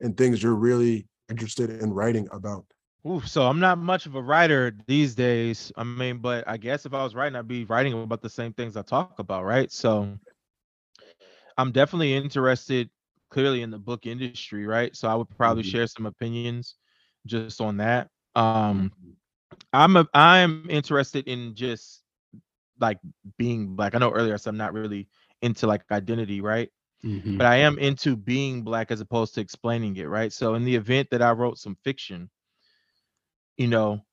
[0.00, 2.64] and things you're really interested in writing about?
[3.06, 5.70] Ooh, so I'm not much of a writer these days.
[5.76, 8.52] I mean, but I guess if I was writing, I'd be writing about the same
[8.54, 9.70] things I talk about, right?
[9.70, 10.18] So
[11.58, 12.88] I'm definitely interested
[13.34, 14.94] clearly in the book industry, right?
[14.94, 15.72] So I would probably mm-hmm.
[15.72, 16.76] share some opinions
[17.26, 18.08] just on that.
[18.36, 19.10] Um mm-hmm.
[19.72, 22.02] I'm a I'm interested in just
[22.80, 22.98] like
[23.36, 23.94] being black.
[23.94, 25.08] I know earlier said I'm not really
[25.42, 26.70] into like identity, right?
[27.04, 27.36] Mm-hmm.
[27.36, 30.32] But I am into being black as opposed to explaining it, right?
[30.32, 32.30] So in the event that I wrote some fiction,
[33.56, 34.04] you know,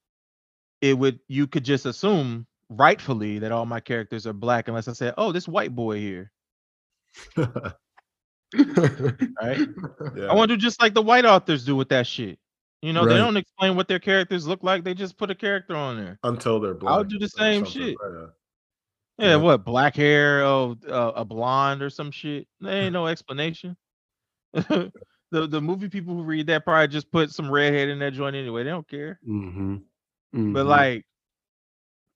[0.82, 4.94] it would you could just assume rightfully that all my characters are black unless I
[4.94, 6.32] say, oh, this white boy here.
[9.42, 9.68] right?
[10.16, 10.26] Yeah.
[10.26, 12.40] I want to do just like the white authors do with that shit.
[12.82, 13.14] You know, right.
[13.14, 14.84] they don't explain what their characters look like.
[14.84, 16.94] They just put a character on there until they're black.
[16.94, 17.96] I'll do the same shit.
[18.02, 18.28] Right.
[19.18, 20.42] Yeah, yeah, what black hair?
[20.42, 22.48] Oh, uh, a blonde or some shit.
[22.60, 23.78] There ain't no explanation.
[24.54, 24.92] the
[25.32, 28.64] the movie people who read that probably just put some redhead in that joint anyway.
[28.64, 29.20] They don't care.
[29.28, 29.76] Mm-hmm.
[29.76, 30.54] Mm-hmm.
[30.54, 31.06] But like,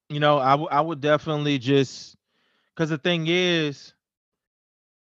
[0.09, 2.15] you know, I, w- I would definitely just
[2.73, 3.93] because the thing is,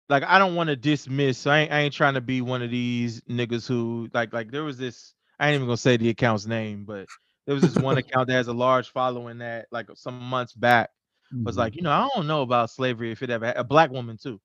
[0.08, 1.46] like, I don't want to dismiss.
[1.46, 4.64] I ain't, I ain't trying to be one of these niggas who like like there
[4.64, 5.14] was this.
[5.38, 7.06] I ain't even gonna say the account's name, but
[7.46, 10.90] there was this one account that has a large following that like some months back
[11.32, 11.60] was mm-hmm.
[11.60, 14.40] like, you know, I don't know about slavery if it ever a black woman too.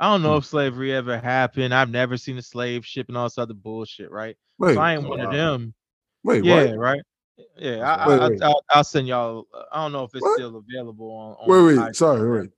[0.00, 0.38] I don't know hmm.
[0.38, 1.74] if slavery ever happened.
[1.74, 4.36] I've never seen a slave ship and all this other bullshit, right?
[4.58, 5.74] Wait, so I ain't one of them.
[6.22, 6.78] Wait, yeah, what?
[6.78, 7.00] right.
[7.56, 8.42] Yeah, I, wait, I, wait.
[8.42, 9.46] I'll, I'll, send y'all.
[9.52, 10.34] Uh, I don't know if it's what?
[10.36, 11.36] still available on.
[11.40, 12.50] on wait, wait, sorry, wait.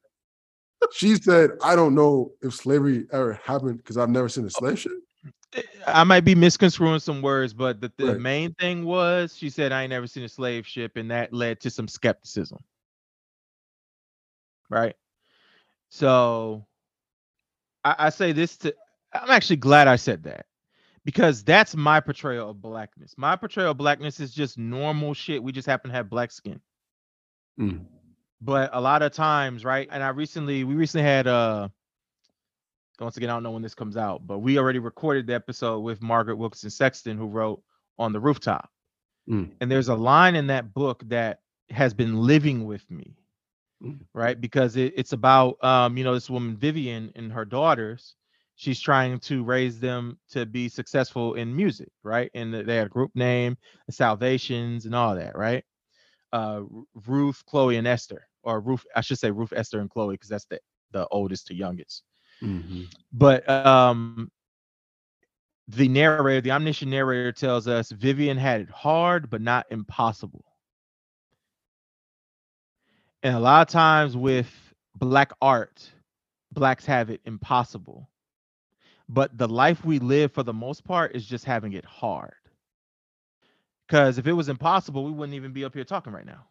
[0.92, 4.78] She said, "I don't know if slavery ever happened because I've never seen a slave
[4.78, 4.92] ship."
[5.52, 8.20] Eh, I might be misconstruing some words, but the, the right.
[8.20, 11.60] main thing was she said I ain't never seen a slave ship, and that led
[11.60, 12.58] to some skepticism.
[14.68, 14.96] Right.
[15.90, 16.66] So
[17.84, 18.74] I, I say this to
[19.12, 20.46] I'm actually glad I said that
[21.04, 23.14] because that's my portrayal of blackness.
[23.16, 25.42] My portrayal of blackness is just normal shit.
[25.42, 26.60] We just happen to have black skin.
[27.58, 27.84] Mm.
[28.40, 29.88] But a lot of times, right?
[29.90, 31.68] And I recently, we recently had uh
[32.98, 35.80] once again, I don't know when this comes out, but we already recorded the episode
[35.80, 37.62] with Margaret Wilkerson Sexton, who wrote
[37.98, 38.68] On the Rooftop.
[39.28, 39.52] Mm.
[39.60, 41.40] And there's a line in that book that
[41.70, 43.16] has been living with me,
[43.82, 44.00] Mm.
[44.12, 44.38] right?
[44.38, 48.14] Because it, it's about um, you know, this woman Vivian and her daughters.
[48.56, 52.30] She's trying to raise them to be successful in music, right?
[52.34, 53.56] And they had a group name,
[53.86, 55.64] the Salvations, and all that, right?
[56.30, 56.64] Uh,
[57.06, 60.46] Ruth, Chloe, and Esther, or Ruth, I should say Ruth, Esther, and Chloe, because that's
[60.46, 60.60] the
[60.92, 62.02] the oldest to youngest.
[62.42, 62.88] Mhm.
[63.12, 64.30] but um
[65.68, 70.44] the narrator the omniscient narrator tells us vivian had it hard but not impossible.
[73.22, 75.92] And a lot of times with black art
[76.52, 78.10] blacks have it impossible.
[79.08, 82.34] But the life we live for the most part is just having it hard.
[83.88, 86.49] Because if it was impossible we wouldn't even be up here talking right now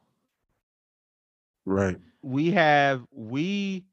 [1.69, 1.97] Right.
[2.23, 3.85] we have we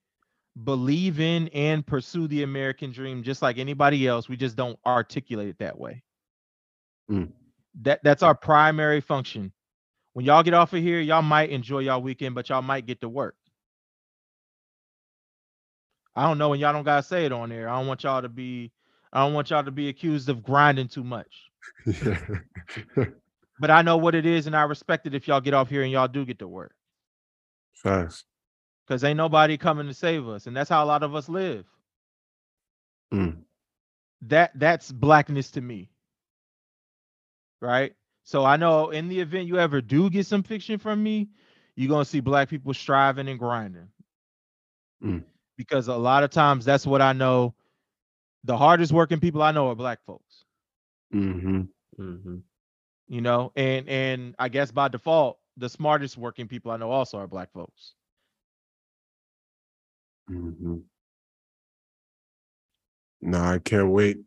[0.64, 4.30] believe in and pursue the American dream just like anybody else.
[4.30, 6.02] We just don't articulate it that way.
[7.10, 7.32] Mm.
[7.82, 9.52] That that's our primary function.
[10.14, 13.02] When y'all get off of here, y'all might enjoy y'all weekend, but y'all might get
[13.02, 13.36] to work.
[16.14, 17.68] I don't know, and y'all don't gotta say it on there.
[17.68, 18.72] I don't want y'all to be
[19.12, 21.50] I don't want y'all to be accused of grinding too much.
[23.58, 25.82] But I know what it is, and I respect it if y'all get off here
[25.82, 26.75] and y'all do get to work.
[27.76, 28.24] Facts.
[28.86, 30.46] Because ain't nobody coming to save us.
[30.46, 31.66] And that's how a lot of us live.
[33.12, 33.44] Mm.
[34.22, 35.90] that that's blackness to me
[37.60, 37.94] right
[38.24, 41.28] so i know in the event you ever do get some fiction from me
[41.76, 43.88] you're going to see black people striving and grinding
[45.02, 45.24] Mm.
[45.56, 47.54] because a lot of times that's what i know
[48.44, 50.44] the hardest working people i know are black folks
[51.12, 51.62] hmm
[51.98, 52.42] Mhm.
[53.08, 57.18] you know and and i guess by default the smartest working people i know also
[57.18, 57.94] are black folks
[60.28, 60.76] hmm
[63.20, 64.18] No, I can't wait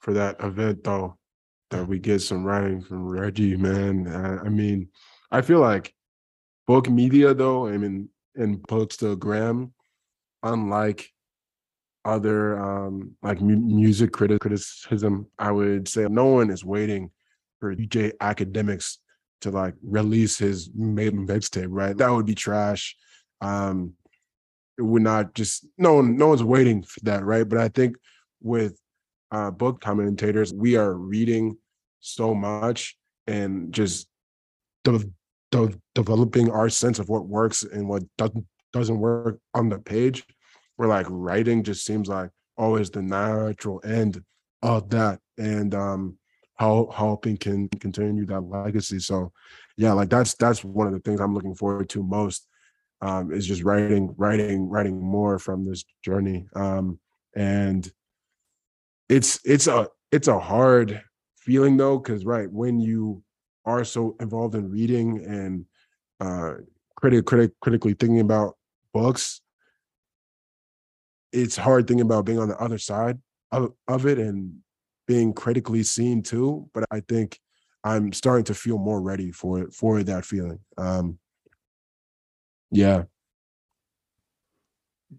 [0.00, 1.16] for that event though.
[1.70, 4.08] That we get some writing from Reggie, man.
[4.08, 4.88] I, I mean,
[5.30, 5.92] I feel like
[6.66, 9.72] book media though, I mean, in Bookstagram,
[10.42, 11.10] unlike
[12.06, 17.10] other um like mu- music criti- criticism, I would say no one is waiting
[17.60, 18.96] for DJ Akademiks
[19.42, 21.96] to like release his maiden mixtape, right?
[21.96, 22.96] That would be trash.
[23.40, 23.94] Um,
[24.78, 27.96] it would not just no one no one's waiting for that right but i think
[28.40, 28.78] with
[29.32, 31.56] uh book commentators we are reading
[32.00, 32.96] so much
[33.26, 34.08] and just
[34.84, 35.10] de-
[35.50, 40.24] de- developing our sense of what works and what doesn't doesn't work on the page
[40.76, 44.22] where like writing just seems like always the natural end
[44.62, 46.16] of that and um
[46.58, 49.32] how helping can continue that legacy so
[49.76, 52.48] yeah like that's that's one of the things i'm looking forward to most
[53.00, 56.46] um, is just writing, writing, writing more from this journey.
[56.54, 56.98] Um,
[57.36, 57.90] and
[59.08, 61.02] it's it's a it's a hard
[61.36, 63.22] feeling though, because right when you
[63.64, 65.64] are so involved in reading and
[66.20, 66.54] uh,
[66.96, 68.56] critic, critic, critically thinking about
[68.92, 69.40] books,
[71.32, 73.18] it's hard thinking about being on the other side
[73.52, 74.54] of, of it and
[75.08, 76.70] being critically seen too.
[76.72, 77.40] But I think
[77.82, 80.60] I'm starting to feel more ready for it for that feeling.
[80.76, 81.18] Um,
[82.70, 83.04] yeah.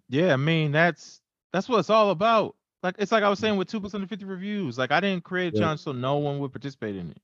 [0.08, 1.22] Yeah, I mean that's
[1.52, 2.56] that's what it's all about.
[2.84, 4.78] Like it's like I was saying with two books under 50 reviews.
[4.78, 5.60] Like I didn't create a Yeah.
[5.60, 7.22] challenge so no one would participate in it.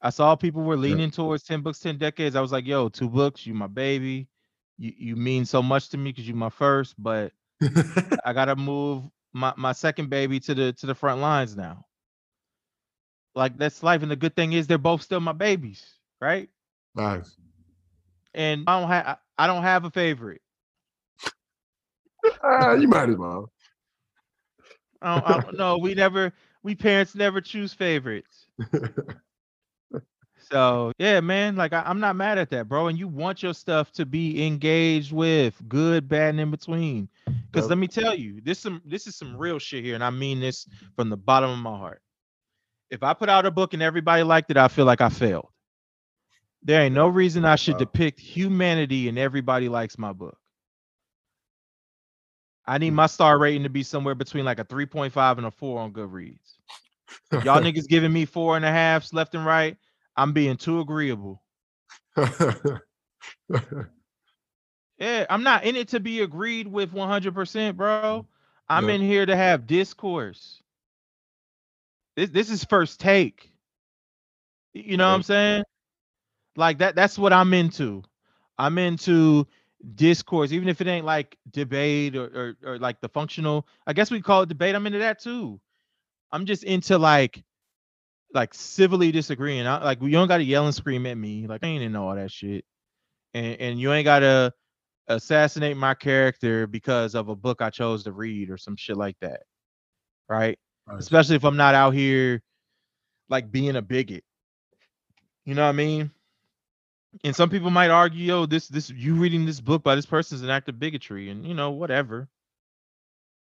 [0.00, 2.36] I saw people were leaning towards 10 books, 10 decades.
[2.36, 4.28] I was like, yo, two books, you my baby.
[4.78, 7.32] You you mean so much to me because you my first, but
[8.24, 9.04] I gotta move
[9.38, 11.84] my, my second baby to the to the front lines now.
[13.34, 14.02] Like that's life.
[14.02, 15.84] And the good thing is they're both still my babies,
[16.20, 16.48] right?
[16.94, 17.36] Nice.
[18.34, 20.42] And I don't have I don't have a favorite.
[22.42, 23.50] Ah, you might as well.
[25.00, 25.78] I don't, I don't know.
[25.78, 26.32] We never,
[26.64, 28.46] we parents never choose favorites.
[30.50, 32.88] So yeah, man, like I, I'm not mad at that, bro.
[32.88, 37.08] And you want your stuff to be engaged with, good, bad, and in between.
[37.50, 37.70] Because Yep.
[37.70, 40.40] let me tell you, this some this is some real shit here, and I mean
[40.40, 40.66] this
[40.96, 42.02] from the bottom of my heart.
[42.90, 45.48] If I put out a book and everybody liked it, I feel like I failed.
[46.62, 47.78] There ain't no reason I should Wow.
[47.78, 50.38] depict humanity and everybody likes my book.
[52.66, 52.96] I need Mm.
[52.96, 56.56] my star rating to be somewhere between like a 3.5 and a 4 on Goodreads.
[57.44, 59.76] Y'all niggas giving me four and a halves left and right.
[60.16, 61.42] I'm being too agreeable.
[64.98, 68.26] Yeah, I'm not in it to be agreed with 100%, bro.
[68.68, 68.90] I'm Yeah.
[68.90, 70.62] in here to have discourse.
[72.16, 73.52] This this is first take.
[74.74, 75.62] You know what I'm saying?
[76.56, 78.02] Like that that's what I'm into.
[78.58, 79.46] I'm into
[79.94, 83.66] discourse, even if it ain't like debate or, or or like the functional.
[83.86, 84.74] I guess we call it debate.
[84.74, 85.60] I'm into that too.
[86.32, 87.44] I'm just into like
[88.34, 89.66] like civilly disagreeing.
[89.66, 91.46] I, like you don't got to yell and scream at me.
[91.46, 92.64] Like I ain't into all that shit,
[93.34, 94.52] and and you ain't got to
[95.08, 99.16] assassinate my character because of a book I chose to read or some shit like
[99.20, 99.42] that,
[100.28, 100.58] right?
[100.86, 100.98] Right.
[100.98, 102.42] Especially if I'm not out here
[103.28, 104.24] like being a bigot.
[105.44, 106.10] You know what I mean?
[107.24, 110.36] And some people might argue, yo, this this you reading this book by this person
[110.36, 112.28] is an act of bigotry, and you know, whatever.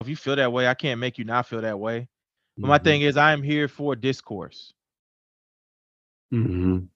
[0.01, 2.07] If you feel that way, I can't make you not feel that way.
[2.57, 2.83] But my Mhm.
[2.83, 4.73] thing is, I am here for discourse.
[6.33, 6.89] Mhm.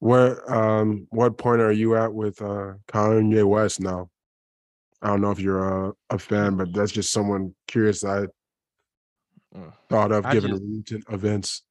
[0.00, 4.10] What um what point are you at with uh Kanye West now?
[5.02, 8.24] I don't know if you're a, a fan, but that's just someone curious I
[9.54, 9.72] Ugh.
[9.88, 11.62] thought of I given just- recent events.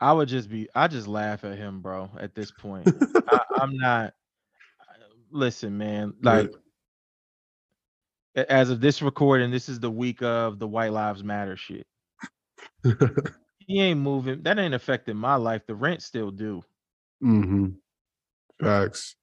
[0.00, 2.08] I would just be, I just laugh at him, bro.
[2.20, 2.88] At this point,
[3.32, 4.14] I, I'm not.
[5.32, 6.14] Listen, man.
[6.22, 6.52] Like,
[8.36, 11.84] a- as of this recording, this is the week of the White Lives Matter shit.
[13.66, 14.42] He ain't moving.
[14.44, 15.66] That ain't affecting my life.
[15.66, 16.62] The rent still due.
[17.20, 17.68] Hmm
[18.60, 19.14] Facts.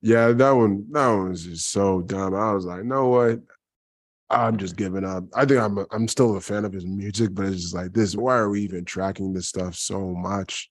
[0.00, 2.34] Yeah, that one that one was just so dumb.
[2.34, 3.40] I was like, know what?
[4.30, 5.24] I'm just giving up.
[5.34, 7.92] I think I'm a, I'm still a fan of his music, but it's just like
[7.92, 8.14] this.
[8.14, 10.70] Why are we even tracking this stuff so much?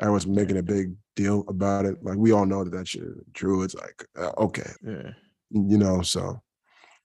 [0.00, 2.02] Everyone's making a big deal about it.
[2.04, 3.02] Like we all know that that shit
[3.34, 3.62] true.
[3.64, 5.10] It's like uh, okay, Yeah.
[5.50, 6.02] you know.
[6.02, 6.40] So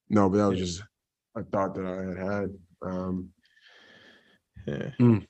[0.09, 0.65] no, but that was Yeah.
[0.65, 0.83] just
[1.35, 2.49] a thought that I had had.
[2.81, 3.29] Um,
[4.67, 4.91] Yeah.
[4.99, 5.25] Mm.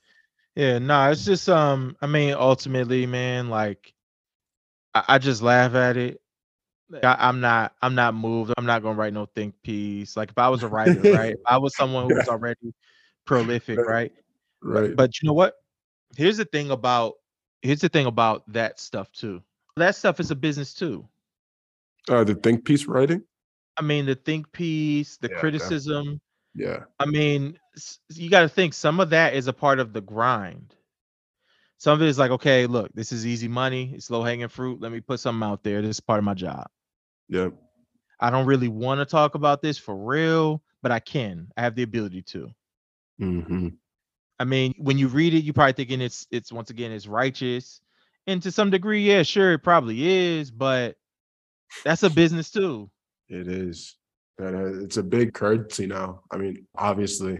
[0.56, 3.92] Yeah, no, it's just um, I mean, ultimately, man, like
[4.94, 6.20] I, I just laugh at it.
[7.02, 8.54] I, I'm not I'm not moved.
[8.56, 10.16] I'm not gonna write no think piece.
[10.16, 11.32] Like if I was a writer, right?
[11.34, 12.72] If I was someone who was already
[13.26, 13.86] prolific, Right.
[13.86, 14.12] right?
[14.62, 14.96] But- right.
[14.96, 15.54] But, you know what?
[16.16, 17.14] Here's the thing about
[17.62, 19.42] here's the thing about that stuff too.
[19.76, 21.06] That stuff is a business too.
[22.08, 23.22] uh, the think piece writing.
[23.76, 25.40] I mean, the think piece, the Yeah, yeah.
[25.40, 26.20] criticism.
[26.56, 26.84] Yeah.
[26.98, 27.58] I mean,
[28.14, 30.74] you got to think some of that is a part of the grind.
[31.78, 33.92] Some of it is like, okay, look, this is easy money.
[33.94, 34.80] It's low hanging fruit.
[34.80, 35.82] Let me put something out there.
[35.82, 36.68] This is part of my job.
[37.28, 37.50] Yeah.
[38.20, 41.48] I don't really want to talk about this for real, but I can.
[41.56, 42.50] I have the ability to.
[43.18, 43.68] hmm
[44.38, 47.80] I mean, when you read it, you probably thinking it's it's once again it's righteous,
[48.26, 50.96] and to some degree, yeah, sure, it probably is, but
[51.84, 52.90] that's a business too.
[53.28, 53.96] It is.
[54.38, 56.22] That uh, it's a big currency now.
[56.30, 57.38] I mean, obviously,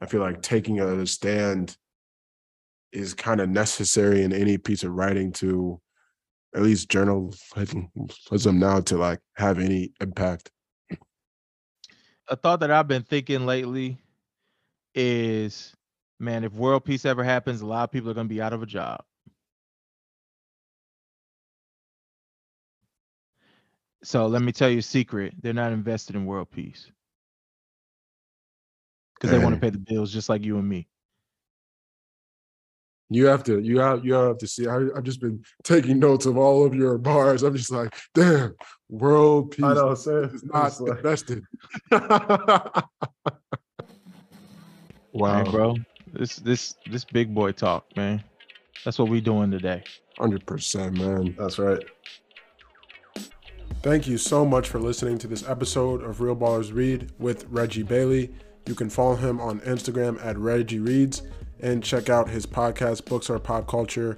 [0.00, 1.76] I feel like taking a stand
[2.92, 5.80] is kind of necessary in any piece of writing to
[6.54, 7.90] at least journalism
[8.58, 10.50] now to like have any impact.
[12.28, 13.98] A thought that I've been thinking lately
[14.94, 15.74] is,
[16.18, 18.62] man, if world peace ever happens, a lot of people are gonna be out of
[18.62, 19.02] a job.
[24.04, 26.90] So let me tell you a secret: they're not invested in world peace
[29.14, 30.86] because they want to pay the bills just like you and me.
[33.10, 34.66] You have to, you have, you have to see.
[34.68, 37.42] I, I've just been taking notes of all of your bars.
[37.42, 38.54] I'm just like, damn,
[38.90, 40.24] world peace I know, same.
[40.24, 41.44] is not It's like- invested.
[45.14, 45.76] Wow, wow, bro,
[46.12, 48.22] this this this big boy talk, man.
[48.84, 49.82] That's what we doing today.
[50.18, 51.34] hundred percent, man.
[51.36, 51.82] That's right.
[53.80, 57.84] Thank you so much for listening to this episode of Real Ballers Read with Reggie
[57.84, 58.34] Bailey.
[58.66, 61.22] You can follow him on Instagram at Reggie Reads
[61.60, 64.16] and check out his podcast, Books Are Pop Culture,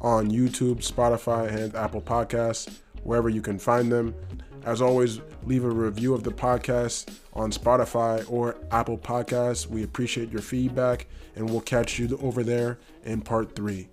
[0.00, 4.16] on YouTube, Spotify, and Apple Podcasts, wherever you can find them.
[4.64, 9.66] As always, leave a review of the podcast on Spotify or Apple Podcasts.
[9.68, 11.06] We appreciate your feedback,
[11.36, 13.88] and we'll catch you over there in part three.